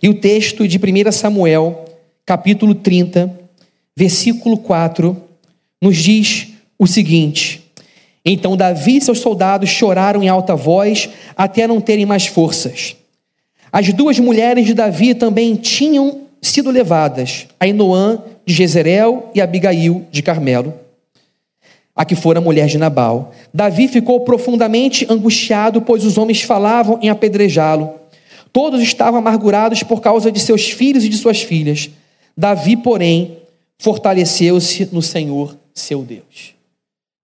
[0.00, 1.84] E o texto de 1 Samuel,
[2.24, 3.36] capítulo 30,
[3.96, 5.16] versículo 4,
[5.80, 7.62] nos diz o seguinte:
[8.24, 12.94] Então Davi e seus soldados choraram em alta voz até não terem mais forças.
[13.72, 20.22] As duas mulheres de Davi também tinham sido levadas, Ainoã de Jezreel e Abigail de
[20.22, 20.74] Carmelo,
[21.96, 23.32] a que fora mulher de Nabal.
[23.52, 27.94] Davi ficou profundamente angustiado, pois os homens falavam em apedrejá-lo.
[28.52, 31.88] Todos estavam amargurados por causa de seus filhos e de suas filhas.
[32.36, 33.38] Davi, porém,
[33.78, 36.54] fortaleceu-se no Senhor, seu Deus.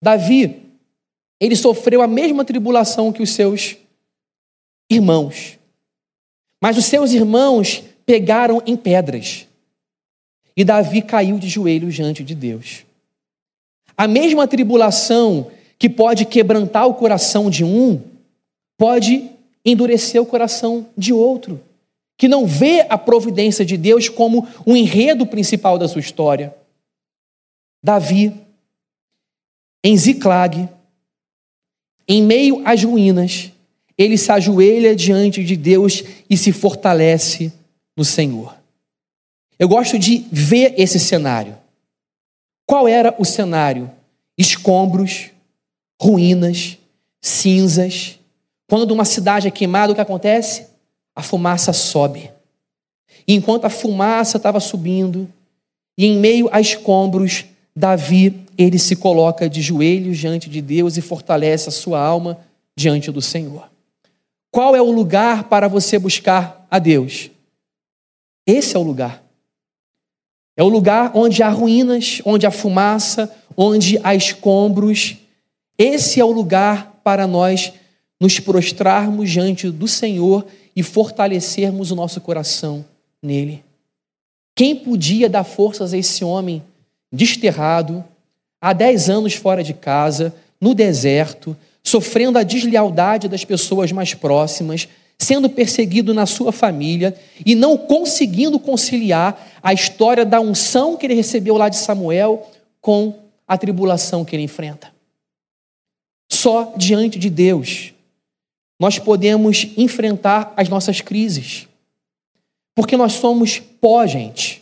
[0.00, 0.62] Davi,
[1.40, 3.76] ele sofreu a mesma tribulação que os seus
[4.88, 5.58] irmãos.
[6.60, 9.46] Mas os seus irmãos pegaram em pedras.
[10.56, 12.84] E Davi caiu de joelhos diante de Deus.
[13.96, 18.02] A mesma tribulação que pode quebrantar o coração de um,
[18.78, 19.30] pode
[19.64, 21.60] endurecer o coração de outro,
[22.16, 26.54] que não vê a providência de Deus como o um enredo principal da sua história.
[27.82, 28.32] Davi,
[29.84, 30.68] em Ziclag,
[32.08, 33.52] em meio às ruínas,
[33.98, 37.52] ele se ajoelha diante de Deus e se fortalece
[37.96, 38.54] no Senhor.
[39.58, 41.56] Eu gosto de ver esse cenário.
[42.66, 43.90] Qual era o cenário?
[44.36, 45.30] Escombros,
[46.00, 46.76] ruínas,
[47.22, 48.18] cinzas.
[48.68, 50.66] Quando uma cidade é queimada, o que acontece?
[51.14, 52.30] A fumaça sobe.
[53.26, 55.28] E enquanto a fumaça estava subindo,
[55.96, 61.02] e em meio a escombros, Davi, ele se coloca de joelhos diante de Deus e
[61.02, 62.38] fortalece a sua alma
[62.76, 63.70] diante do Senhor.
[64.50, 67.30] Qual é o lugar para você buscar a Deus?
[68.46, 69.22] Esse é o lugar.
[70.56, 75.16] É o lugar onde há ruínas, onde há fumaça, onde há escombros.
[75.76, 77.72] Esse é o lugar para nós
[78.18, 82.84] nos prostrarmos diante do Senhor e fortalecermos o nosso coração
[83.22, 83.62] nele.
[84.54, 86.62] Quem podia dar forças a esse homem
[87.12, 88.02] desterrado,
[88.60, 91.54] há dez anos fora de casa, no deserto,
[91.86, 98.58] sofrendo a deslealdade das pessoas mais próximas, sendo perseguido na sua família e não conseguindo
[98.58, 103.14] conciliar a história da unção que ele recebeu lá de Samuel com
[103.46, 104.92] a tribulação que ele enfrenta.
[106.28, 107.94] Só diante de Deus
[108.80, 111.68] nós podemos enfrentar as nossas crises.
[112.74, 114.60] Porque nós somos pó, gente.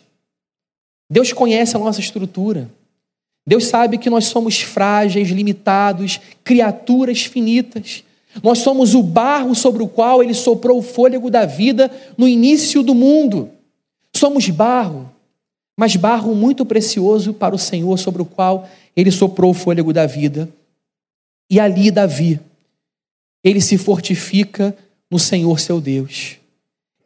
[1.11, 2.71] Deus conhece a nossa estrutura.
[3.47, 8.03] Deus sabe que nós somos frágeis, limitados, criaturas finitas.
[8.43, 12.83] Nós somos o barro sobre o qual ele soprou o fôlego da vida no início
[12.83, 13.51] do mundo.
[14.15, 15.11] Somos barro,
[15.77, 20.07] mas barro muito precioso para o Senhor, sobre o qual ele soprou o fôlego da
[20.07, 20.49] vida.
[21.51, 22.41] E ali, Davi,
[23.43, 24.75] ele se fortifica
[25.11, 26.37] no Senhor seu Deus.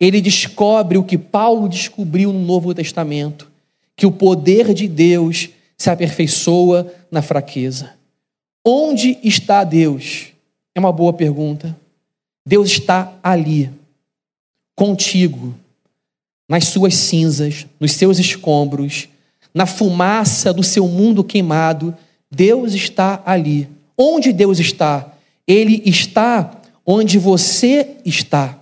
[0.01, 3.51] Ele descobre o que Paulo descobriu no Novo Testamento,
[3.97, 7.95] que o poder de Deus se aperfeiçoa na fraqueza.
[8.67, 10.33] Onde está Deus?
[10.75, 11.77] É uma boa pergunta.
[12.45, 13.71] Deus está ali,
[14.75, 15.55] contigo,
[16.49, 19.09] nas suas cinzas, nos seus escombros,
[19.55, 21.97] na fumaça do seu mundo queimado.
[22.31, 23.69] Deus está ali.
[23.97, 25.15] Onde Deus está?
[25.47, 28.59] Ele está onde você está.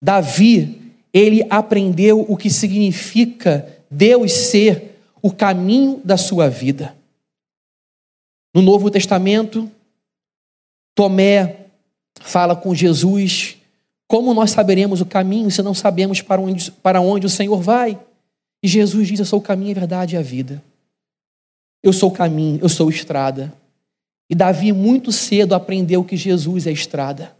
[0.00, 0.80] Davi,
[1.12, 4.93] ele aprendeu o que significa Deus ser
[5.24, 6.94] o caminho da sua vida.
[8.54, 9.70] No Novo Testamento,
[10.94, 11.60] Tomé
[12.20, 13.56] fala com Jesus:
[14.06, 17.98] Como nós saberemos o caminho se não sabemos para onde, para onde o Senhor vai?
[18.62, 20.62] E Jesus diz: Eu sou o caminho, a verdade e a vida.
[21.82, 23.50] Eu sou o caminho, eu sou a estrada.
[24.28, 27.34] E Davi, muito cedo, aprendeu que Jesus é estrada,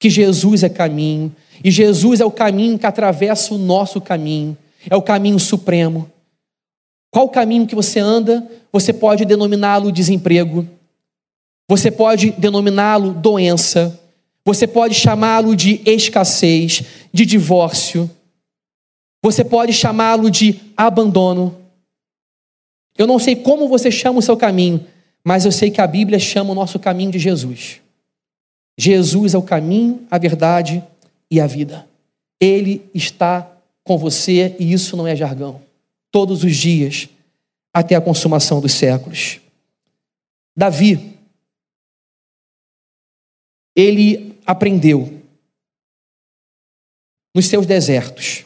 [0.00, 4.58] que Jesus é caminho, e Jesus é o caminho que atravessa o nosso caminho,
[4.88, 6.10] é o caminho supremo.
[7.10, 8.48] Qual caminho que você anda?
[8.72, 10.66] Você pode denominá-lo desemprego,
[11.68, 13.98] você pode denominá-lo doença,
[14.44, 16.82] você pode chamá-lo de escassez,
[17.12, 18.08] de divórcio,
[19.22, 21.56] você pode chamá-lo de abandono.
[22.96, 24.86] Eu não sei como você chama o seu caminho,
[25.24, 27.80] mas eu sei que a Bíblia chama o nosso caminho de Jesus.
[28.78, 30.82] Jesus é o caminho, a verdade
[31.30, 31.86] e a vida.
[32.40, 33.50] Ele está
[33.84, 35.60] com você e isso não é jargão.
[36.10, 37.08] Todos os dias,
[37.72, 39.40] até a consumação dos séculos.
[40.56, 41.18] Davi,
[43.76, 45.22] ele aprendeu
[47.34, 48.44] nos seus desertos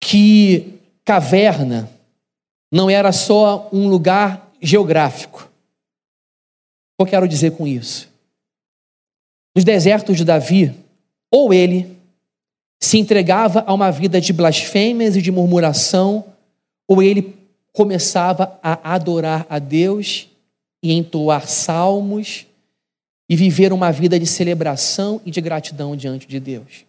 [0.00, 1.90] que caverna
[2.72, 5.42] não era só um lugar geográfico.
[6.98, 8.10] O que eu quero dizer com isso?
[9.54, 10.74] Nos desertos de Davi,
[11.30, 11.99] ou ele
[12.80, 16.24] se entregava a uma vida de blasfêmias e de murmuração,
[16.88, 17.36] ou ele
[17.72, 20.28] começava a adorar a Deus
[20.82, 22.46] e entoar salmos
[23.28, 26.84] e viver uma vida de celebração e de gratidão diante de Deus.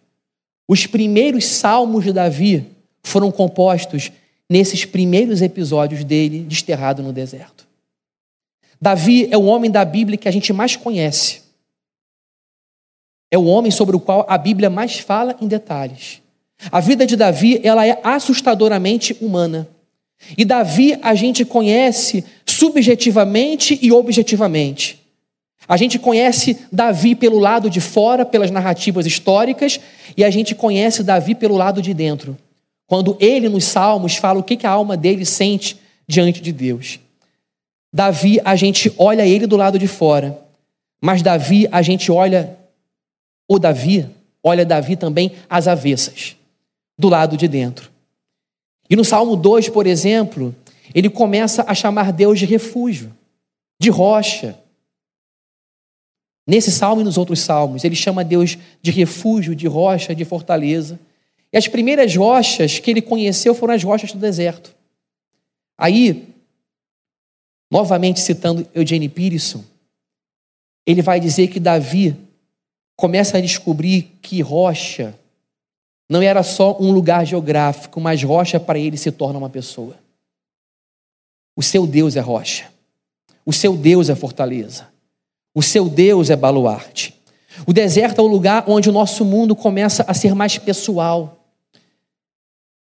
[0.66, 2.66] Os primeiros salmos de Davi
[3.02, 4.10] foram compostos
[4.48, 7.66] nesses primeiros episódios dele desterrado no deserto.
[8.80, 11.41] Davi é o homem da Bíblia que a gente mais conhece.
[13.32, 16.20] É o homem sobre o qual a Bíblia mais fala em detalhes.
[16.70, 19.66] A vida de Davi, ela é assustadoramente humana.
[20.36, 25.00] E Davi a gente conhece subjetivamente e objetivamente.
[25.66, 29.80] A gente conhece Davi pelo lado de fora, pelas narrativas históricas,
[30.14, 32.36] e a gente conhece Davi pelo lado de dentro.
[32.86, 37.00] Quando ele, nos Salmos, fala o que a alma dele sente diante de Deus.
[37.90, 40.38] Davi, a gente olha ele do lado de fora,
[41.00, 42.58] mas Davi, a gente olha,
[43.48, 44.08] o Davi,
[44.42, 46.36] olha Davi também às avessas,
[46.98, 47.90] do lado de dentro.
[48.88, 50.54] E no Salmo 2, por exemplo,
[50.94, 53.14] ele começa a chamar Deus de refúgio,
[53.80, 54.58] de rocha.
[56.46, 60.98] Nesse salmo e nos outros salmos, ele chama Deus de refúgio, de rocha, de fortaleza.
[61.52, 64.74] E as primeiras rochas que ele conheceu foram as rochas do deserto.
[65.78, 66.28] Aí,
[67.70, 69.64] novamente citando Eugene Peterson,
[70.86, 72.16] ele vai dizer que Davi
[72.96, 75.14] começa a descobrir que rocha
[76.08, 79.96] não era só um lugar geográfico, mas rocha para ele se torna uma pessoa.
[81.56, 82.66] O seu Deus é rocha.
[83.44, 84.88] O seu Deus é fortaleza.
[85.54, 87.18] O seu Deus é baluarte.
[87.66, 91.46] O deserto é o lugar onde o nosso mundo começa a ser mais pessoal.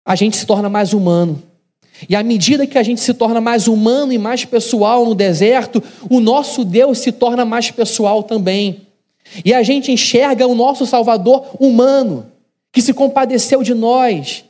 [0.06, 1.42] A gente se torna mais humano.
[2.10, 5.84] E à medida que a gente se torna mais humano e mais pessoal no deserto,
[6.10, 8.88] o nosso Deus se torna mais pessoal também.
[9.46, 12.32] E a gente enxerga o nosso Salvador humano
[12.72, 14.46] que se compadeceu de nós,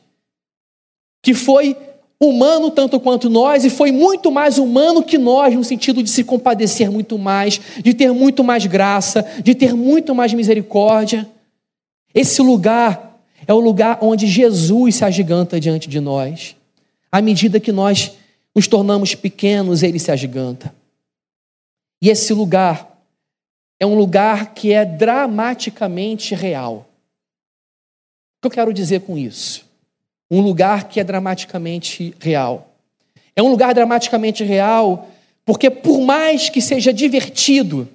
[1.22, 1.76] que foi
[2.20, 6.24] humano tanto quanto nós e foi muito mais humano que nós, no sentido de se
[6.24, 11.28] compadecer muito mais, de ter muito mais graça, de ter muito mais misericórdia.
[12.14, 16.56] Esse lugar é o lugar onde Jesus se agiganta diante de nós.
[17.12, 18.12] À medida que nós
[18.56, 20.74] nos tornamos pequenos, ele se agiganta.
[22.02, 22.91] E esse lugar
[23.82, 26.88] é um lugar que é dramaticamente real.
[28.38, 29.66] O que eu quero dizer com isso?
[30.30, 32.76] Um lugar que é dramaticamente real.
[33.36, 35.10] É um lugar dramaticamente real
[35.44, 37.90] porque, por mais que seja divertido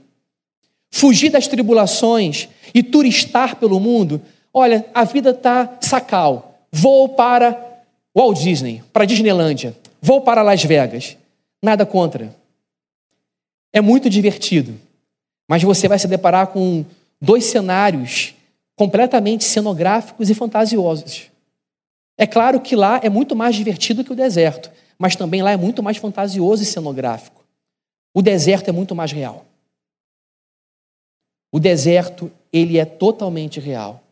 [0.91, 4.21] fugir das tribulações e turistar pelo mundo,
[4.53, 6.63] olha, a vida está sacal.
[6.73, 11.17] Vou para Walt Disney, para Disneylândia, vou para Las Vegas.
[11.63, 12.35] Nada contra.
[13.73, 14.85] É muito divertido,
[15.49, 16.85] mas você vai se deparar com
[17.21, 18.35] dois cenários
[18.75, 21.31] completamente cenográficos e fantasiosos.
[22.19, 25.57] É claro que lá é muito mais divertido que o deserto, mas também lá é
[25.57, 27.45] muito mais fantasioso e cenográfico.
[28.15, 29.45] O deserto é muito mais real.
[31.53, 34.03] O deserto, ele é totalmente real.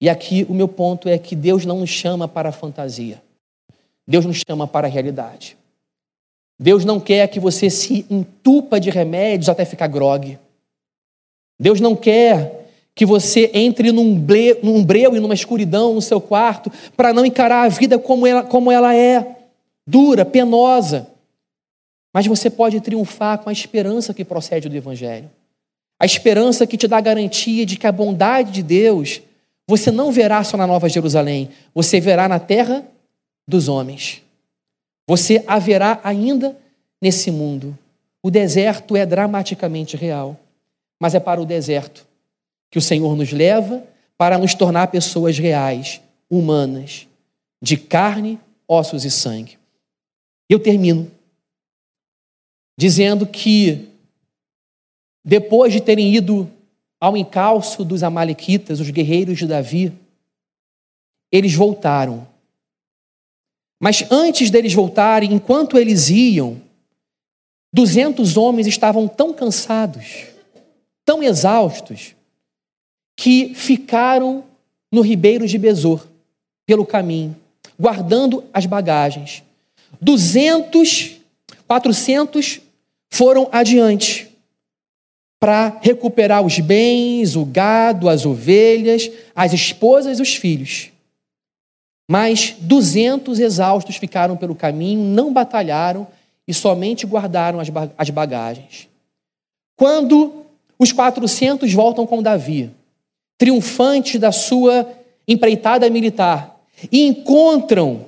[0.00, 3.22] E aqui o meu ponto é que Deus não nos chama para a fantasia.
[4.06, 5.56] Deus nos chama para a realidade.
[6.58, 10.38] Deus não quer que você se entupa de remédios até ficar grogue.
[11.62, 16.20] Deus não quer que você entre num, ble, num breu e numa escuridão no seu
[16.20, 19.36] quarto para não encarar a vida como ela, como ela é,
[19.86, 21.06] dura, penosa.
[22.12, 25.30] Mas você pode triunfar com a esperança que procede do Evangelho.
[26.00, 29.22] A esperança que te dá a garantia de que a bondade de Deus
[29.68, 32.84] você não verá só na Nova Jerusalém, você verá na terra
[33.46, 34.20] dos homens.
[35.06, 36.58] Você haverá ainda
[37.00, 37.78] nesse mundo.
[38.20, 40.36] O deserto é dramaticamente real,
[41.02, 42.06] mas é para o deserto
[42.70, 43.84] que o Senhor nos leva
[44.16, 46.00] para nos tornar pessoas reais,
[46.30, 47.08] humanas,
[47.60, 48.38] de carne,
[48.68, 49.58] ossos e sangue.
[50.48, 51.10] Eu termino
[52.78, 53.88] dizendo que
[55.24, 56.48] depois de terem ido
[57.00, 59.92] ao encalço dos Amalequitas, os guerreiros de Davi,
[61.32, 62.28] eles voltaram.
[63.82, 66.62] Mas antes deles voltarem, enquanto eles iam,
[67.74, 70.30] duzentos homens estavam tão cansados,
[71.04, 72.14] tão exaustos,
[73.16, 74.44] que ficaram
[74.90, 76.06] no ribeiro de Besor,
[76.66, 77.36] pelo caminho,
[77.78, 79.42] guardando as bagagens.
[80.00, 81.16] Duzentos,
[81.68, 82.60] quatrocentos
[83.10, 84.28] foram adiante
[85.40, 90.90] para recuperar os bens, o gado, as ovelhas, as esposas e os filhos.
[92.08, 96.06] Mas duzentos exaustos ficaram pelo caminho, não batalharam
[96.46, 97.58] e somente guardaram
[97.98, 98.88] as bagagens.
[99.76, 100.41] Quando
[100.82, 102.68] os quatrocentos voltam com Davi,
[103.38, 104.92] triunfantes da sua
[105.28, 106.60] empreitada militar,
[106.90, 108.06] e encontram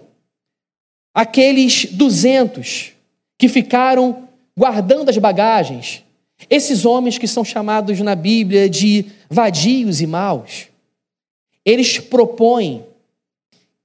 [1.14, 2.92] aqueles duzentos
[3.38, 6.02] que ficaram guardando as bagagens,
[6.50, 10.66] esses homens que são chamados na Bíblia de vadios e maus,
[11.64, 12.84] eles propõem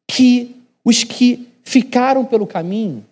[0.07, 3.05] que os que ficaram pelo caminho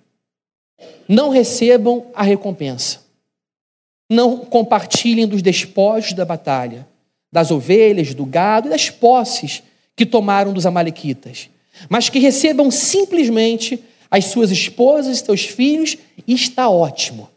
[1.07, 3.01] não recebam a recompensa,
[4.09, 6.87] não compartilhem dos despojos da batalha,
[7.31, 9.63] das ovelhas, do gado e das posses
[9.95, 11.49] que tomaram dos Amalequitas,
[11.89, 17.29] mas que recebam simplesmente as suas esposas e seus filhos, e está ótimo.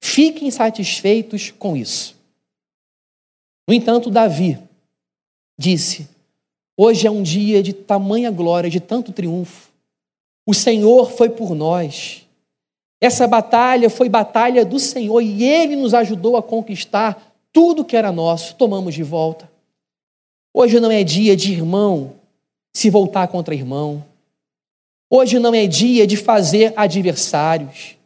[0.00, 2.16] Fiquem satisfeitos com isso.
[3.68, 4.58] No entanto, Davi
[5.58, 6.08] disse:
[6.76, 9.70] Hoje é um dia de tamanha glória, de tanto triunfo.
[10.46, 12.25] O Senhor foi por nós.
[13.00, 18.10] Essa batalha foi batalha do Senhor e Ele nos ajudou a conquistar tudo que era
[18.10, 18.54] nosso.
[18.54, 19.50] Tomamos de volta.
[20.52, 22.14] Hoje não é dia de irmão
[22.74, 24.04] se voltar contra irmão.
[25.10, 27.96] Hoje não é dia de fazer adversários.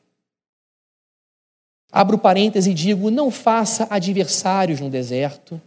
[1.93, 5.61] Abro parênteses e digo: não faça adversários no deserto.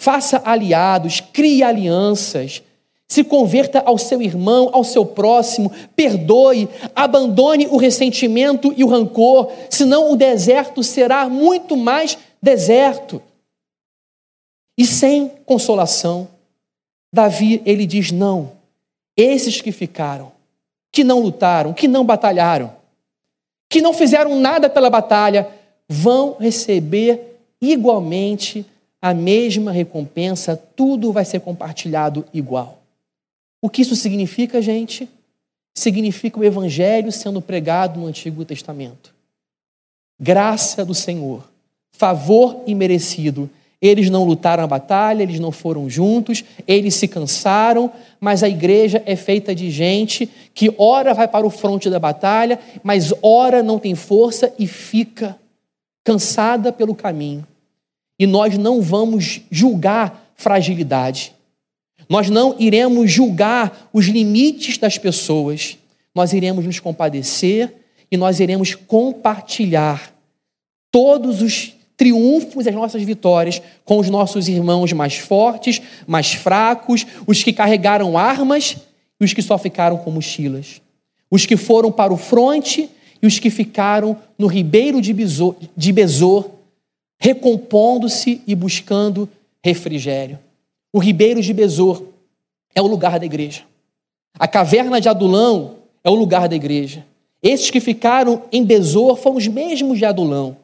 [0.00, 2.62] Faça aliados, crie alianças.
[3.08, 9.50] Se converta ao seu irmão, ao seu próximo, perdoe, abandone o ressentimento e o rancor,
[9.70, 13.22] senão o deserto será muito mais deserto.
[14.76, 16.28] E sem consolação,
[17.12, 18.52] Davi, ele diz: não,
[19.16, 20.30] esses que ficaram,
[20.92, 22.72] que não lutaram, que não batalharam,
[23.70, 25.48] que não fizeram nada pela batalha,
[25.88, 28.64] vão receber igualmente
[29.00, 32.78] a mesma recompensa, tudo vai ser compartilhado igual.
[33.60, 35.08] O que isso significa, gente?
[35.74, 39.14] Significa o evangelho sendo pregado no Antigo Testamento.
[40.20, 41.48] Graça do Senhor,
[41.92, 43.50] favor imerecido,
[43.80, 49.00] Eles não lutaram a batalha, eles não foram juntos, eles se cansaram, mas a igreja
[49.06, 53.78] é feita de gente que ora vai para o fronte da batalha, mas ora não
[53.78, 55.38] tem força e fica
[56.04, 57.46] cansada pelo caminho.
[58.18, 61.32] E nós não vamos julgar fragilidade.
[62.08, 65.76] Nós não iremos julgar os limites das pessoas.
[66.14, 67.74] Nós iremos nos compadecer
[68.10, 70.14] e nós iremos compartilhar
[70.90, 77.04] todos os triunfos e as nossas vitórias com os nossos irmãos mais fortes, mais fracos,
[77.26, 78.76] os que carregaram armas
[79.20, 80.80] e os que só ficaram com mochilas,
[81.30, 82.88] os que foram para o fronte
[83.20, 85.12] e os que ficaram no ribeiro de
[85.76, 86.50] de Besor
[87.20, 89.28] recompondo-se e buscando
[89.62, 90.38] refrigério.
[90.92, 92.02] O ribeiro de Besor
[92.74, 93.64] é o lugar da igreja.
[94.38, 97.04] A caverna de Adulão é o lugar da igreja.
[97.42, 100.56] Esses que ficaram em Besor foram os mesmos de Adulão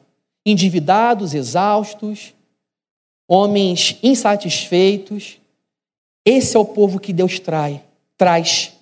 [0.45, 2.33] endividados, exaustos,
[3.27, 5.39] homens insatisfeitos.
[6.23, 7.81] Esse é o povo que Deus trai,
[8.17, 8.73] traz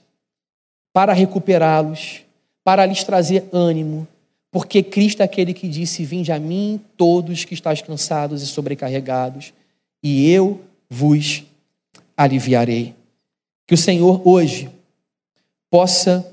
[0.92, 2.22] para recuperá-los,
[2.64, 4.08] para lhes trazer ânimo,
[4.52, 9.54] porque Cristo é aquele que disse: Vinde a mim, todos que estáis cansados e sobrecarregados,
[10.04, 10.62] e eu
[10.94, 11.44] vos
[12.16, 12.94] aliviarei.
[13.68, 14.70] Que o Senhor hoje
[15.72, 16.32] possa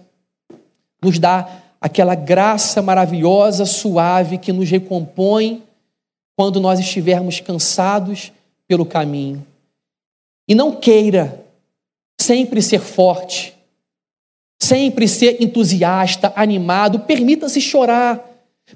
[1.03, 5.63] nos dar aquela graça maravilhosa, suave que nos recompõe
[6.37, 8.33] quando nós estivermos cansados
[8.69, 9.47] pelo caminho.
[10.47, 11.43] E não queira
[12.21, 13.55] sempre ser forte,
[14.61, 18.23] sempre ser entusiasta, animado, permita-se chorar,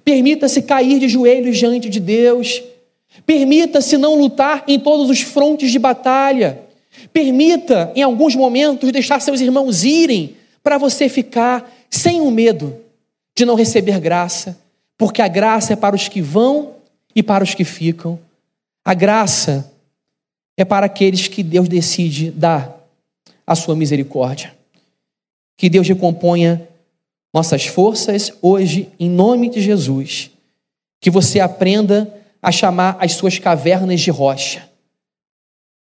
[0.03, 2.62] permita-se cair de joelhos diante de Deus,
[3.27, 6.61] permita-se não lutar em todos os frontes de batalha,
[7.12, 12.77] permita, em alguns momentos, deixar seus irmãos irem para você ficar sem o medo
[13.37, 14.59] de não receber graça,
[14.97, 16.75] porque a graça é para os que vão
[17.15, 18.19] e para os que ficam.
[18.85, 19.71] A graça
[20.57, 22.81] é para aqueles que Deus decide dar
[23.47, 24.55] a sua misericórdia.
[25.57, 26.69] Que Deus recomponha
[27.33, 30.31] nossas forças hoje, em nome de Jesus.
[31.01, 32.12] Que você aprenda
[32.45, 34.70] a chamar as suas cavernas de rocha.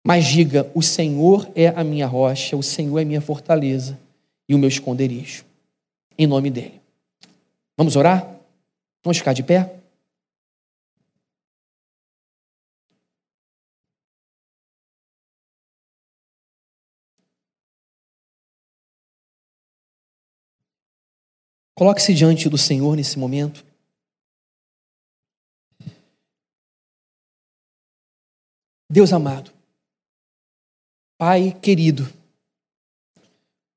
[0.06, 3.98] Mas diga: o Senhor é a minha rocha, o Senhor é a minha fortaleza
[4.50, 5.46] e o meu esconderijo.
[6.18, 6.82] Em nome dele.
[7.78, 8.30] Vamos orar?
[9.02, 9.78] Vamos ficar de pé?
[21.74, 23.71] Coloque-se diante do Senhor nesse momento.
[28.92, 29.54] Deus amado,
[31.18, 32.12] Pai querido,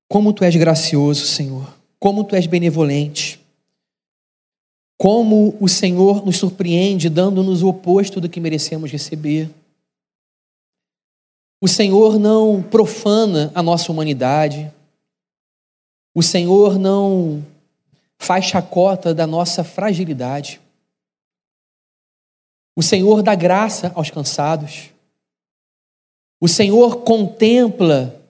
[0.08, 3.40] como tu és gracioso, Senhor, como tu és benevolente.
[4.98, 9.50] Como o Senhor nos surpreende dando-nos o oposto do que merecemos receber.
[11.60, 14.72] O Senhor não profana a nossa humanidade.
[16.14, 17.44] O Senhor não
[18.18, 20.60] faz chacota da nossa fragilidade.
[22.76, 24.93] O Senhor dá graça aos cansados.
[26.44, 28.22] O Senhor contempla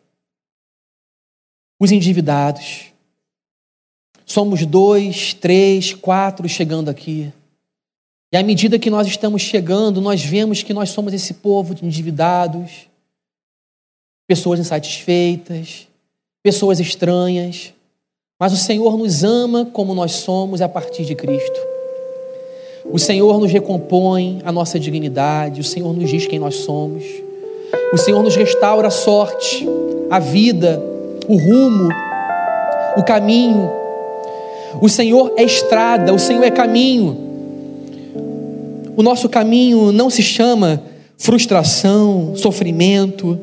[1.81, 2.93] os endividados.
[4.25, 7.33] Somos dois, três, quatro chegando aqui.
[8.33, 11.85] E à medida que nós estamos chegando, nós vemos que nós somos esse povo de
[11.85, 12.87] endividados,
[14.29, 15.89] pessoas insatisfeitas,
[16.41, 17.75] pessoas estranhas.
[18.39, 21.59] Mas o Senhor nos ama como nós somos a partir de Cristo.
[22.85, 27.24] O Senhor nos recompõe a nossa dignidade, o Senhor nos diz quem nós somos.
[27.93, 29.68] O Senhor nos restaura a sorte,
[30.11, 30.83] a vida,
[31.29, 31.89] o rumo,
[32.97, 33.70] o caminho.
[34.81, 37.16] O Senhor é estrada, o Senhor é caminho.
[38.97, 40.83] O nosso caminho não se chama
[41.16, 43.39] frustração, sofrimento,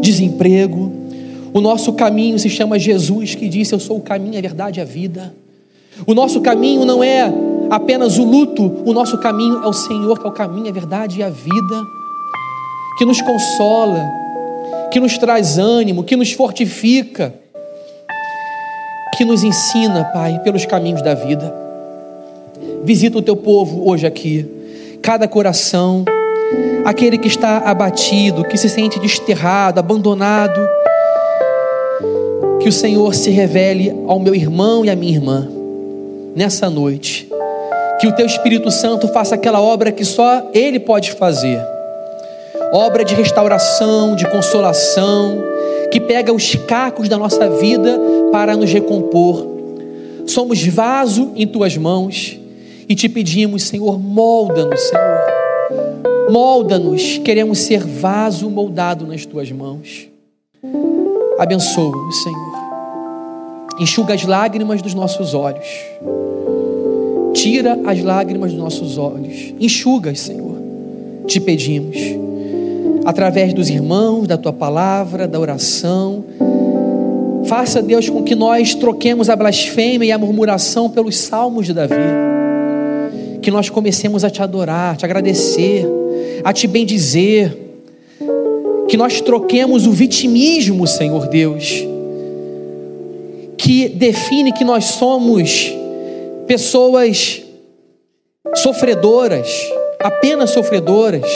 [0.00, 0.92] desemprego.
[1.52, 4.82] O nosso caminho se chama Jesus, que disse: Eu sou o caminho, a verdade e
[4.82, 5.34] a vida.
[6.06, 7.32] O nosso caminho não é
[7.68, 11.20] apenas o luto, o nosso caminho é o Senhor, que é o caminho, a verdade
[11.20, 11.86] e a vida,
[13.00, 14.12] que nos consola,
[14.90, 17.32] que nos traz ânimo, que nos fortifica
[19.16, 21.50] que nos ensina, Pai, pelos caminhos da vida.
[22.84, 24.46] Visita o teu povo hoje aqui,
[25.00, 26.04] cada coração,
[26.84, 30.60] aquele que está abatido, que se sente desterrado, abandonado.
[32.60, 35.48] Que o Senhor se revele ao meu irmão e à minha irmã
[36.36, 37.26] nessa noite.
[37.98, 41.69] Que o teu Espírito Santo faça aquela obra que só Ele pode fazer
[42.72, 45.42] obra de restauração, de consolação
[45.90, 47.98] que pega os cacos da nossa vida
[48.30, 49.46] para nos recompor.
[50.26, 52.38] Somos vaso em tuas mãos
[52.88, 56.30] e te pedimos, Senhor, molda-nos, Senhor.
[56.30, 60.08] Molda-nos, queremos ser vaso moldado nas tuas mãos.
[61.38, 62.60] Abençoa, Senhor.
[63.80, 65.66] Enxuga as lágrimas dos nossos olhos.
[67.32, 69.54] Tira as lágrimas dos nossos olhos.
[69.58, 70.56] Enxuga, Senhor.
[71.26, 72.29] Te pedimos.
[73.04, 76.24] Através dos irmãos, da tua palavra, da oração.
[77.44, 81.94] Faça, Deus, com que nós troquemos a blasfêmia e a murmuração pelos salmos de Davi.
[83.40, 85.86] Que nós comecemos a te adorar, te agradecer
[86.44, 87.56] a te bendizer,
[88.88, 91.84] que nós troquemos o vitimismo, Senhor Deus,
[93.56, 95.72] que define que nós somos
[96.46, 97.42] pessoas
[98.56, 99.48] sofredoras,
[100.00, 101.30] apenas sofredoras,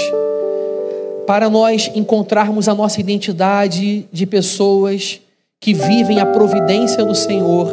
[1.27, 5.21] para nós encontrarmos a nossa identidade de pessoas
[5.61, 7.69] que vivem a providência do Senhor,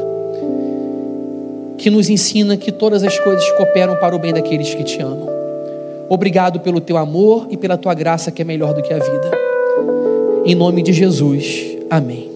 [1.77, 5.29] que nos ensina que todas as coisas cooperam para o bem daqueles que te amam.
[6.09, 9.31] Obrigado pelo teu amor e pela tua graça que é melhor do que a vida.
[10.45, 11.77] Em nome de Jesus.
[11.89, 12.30] Amém.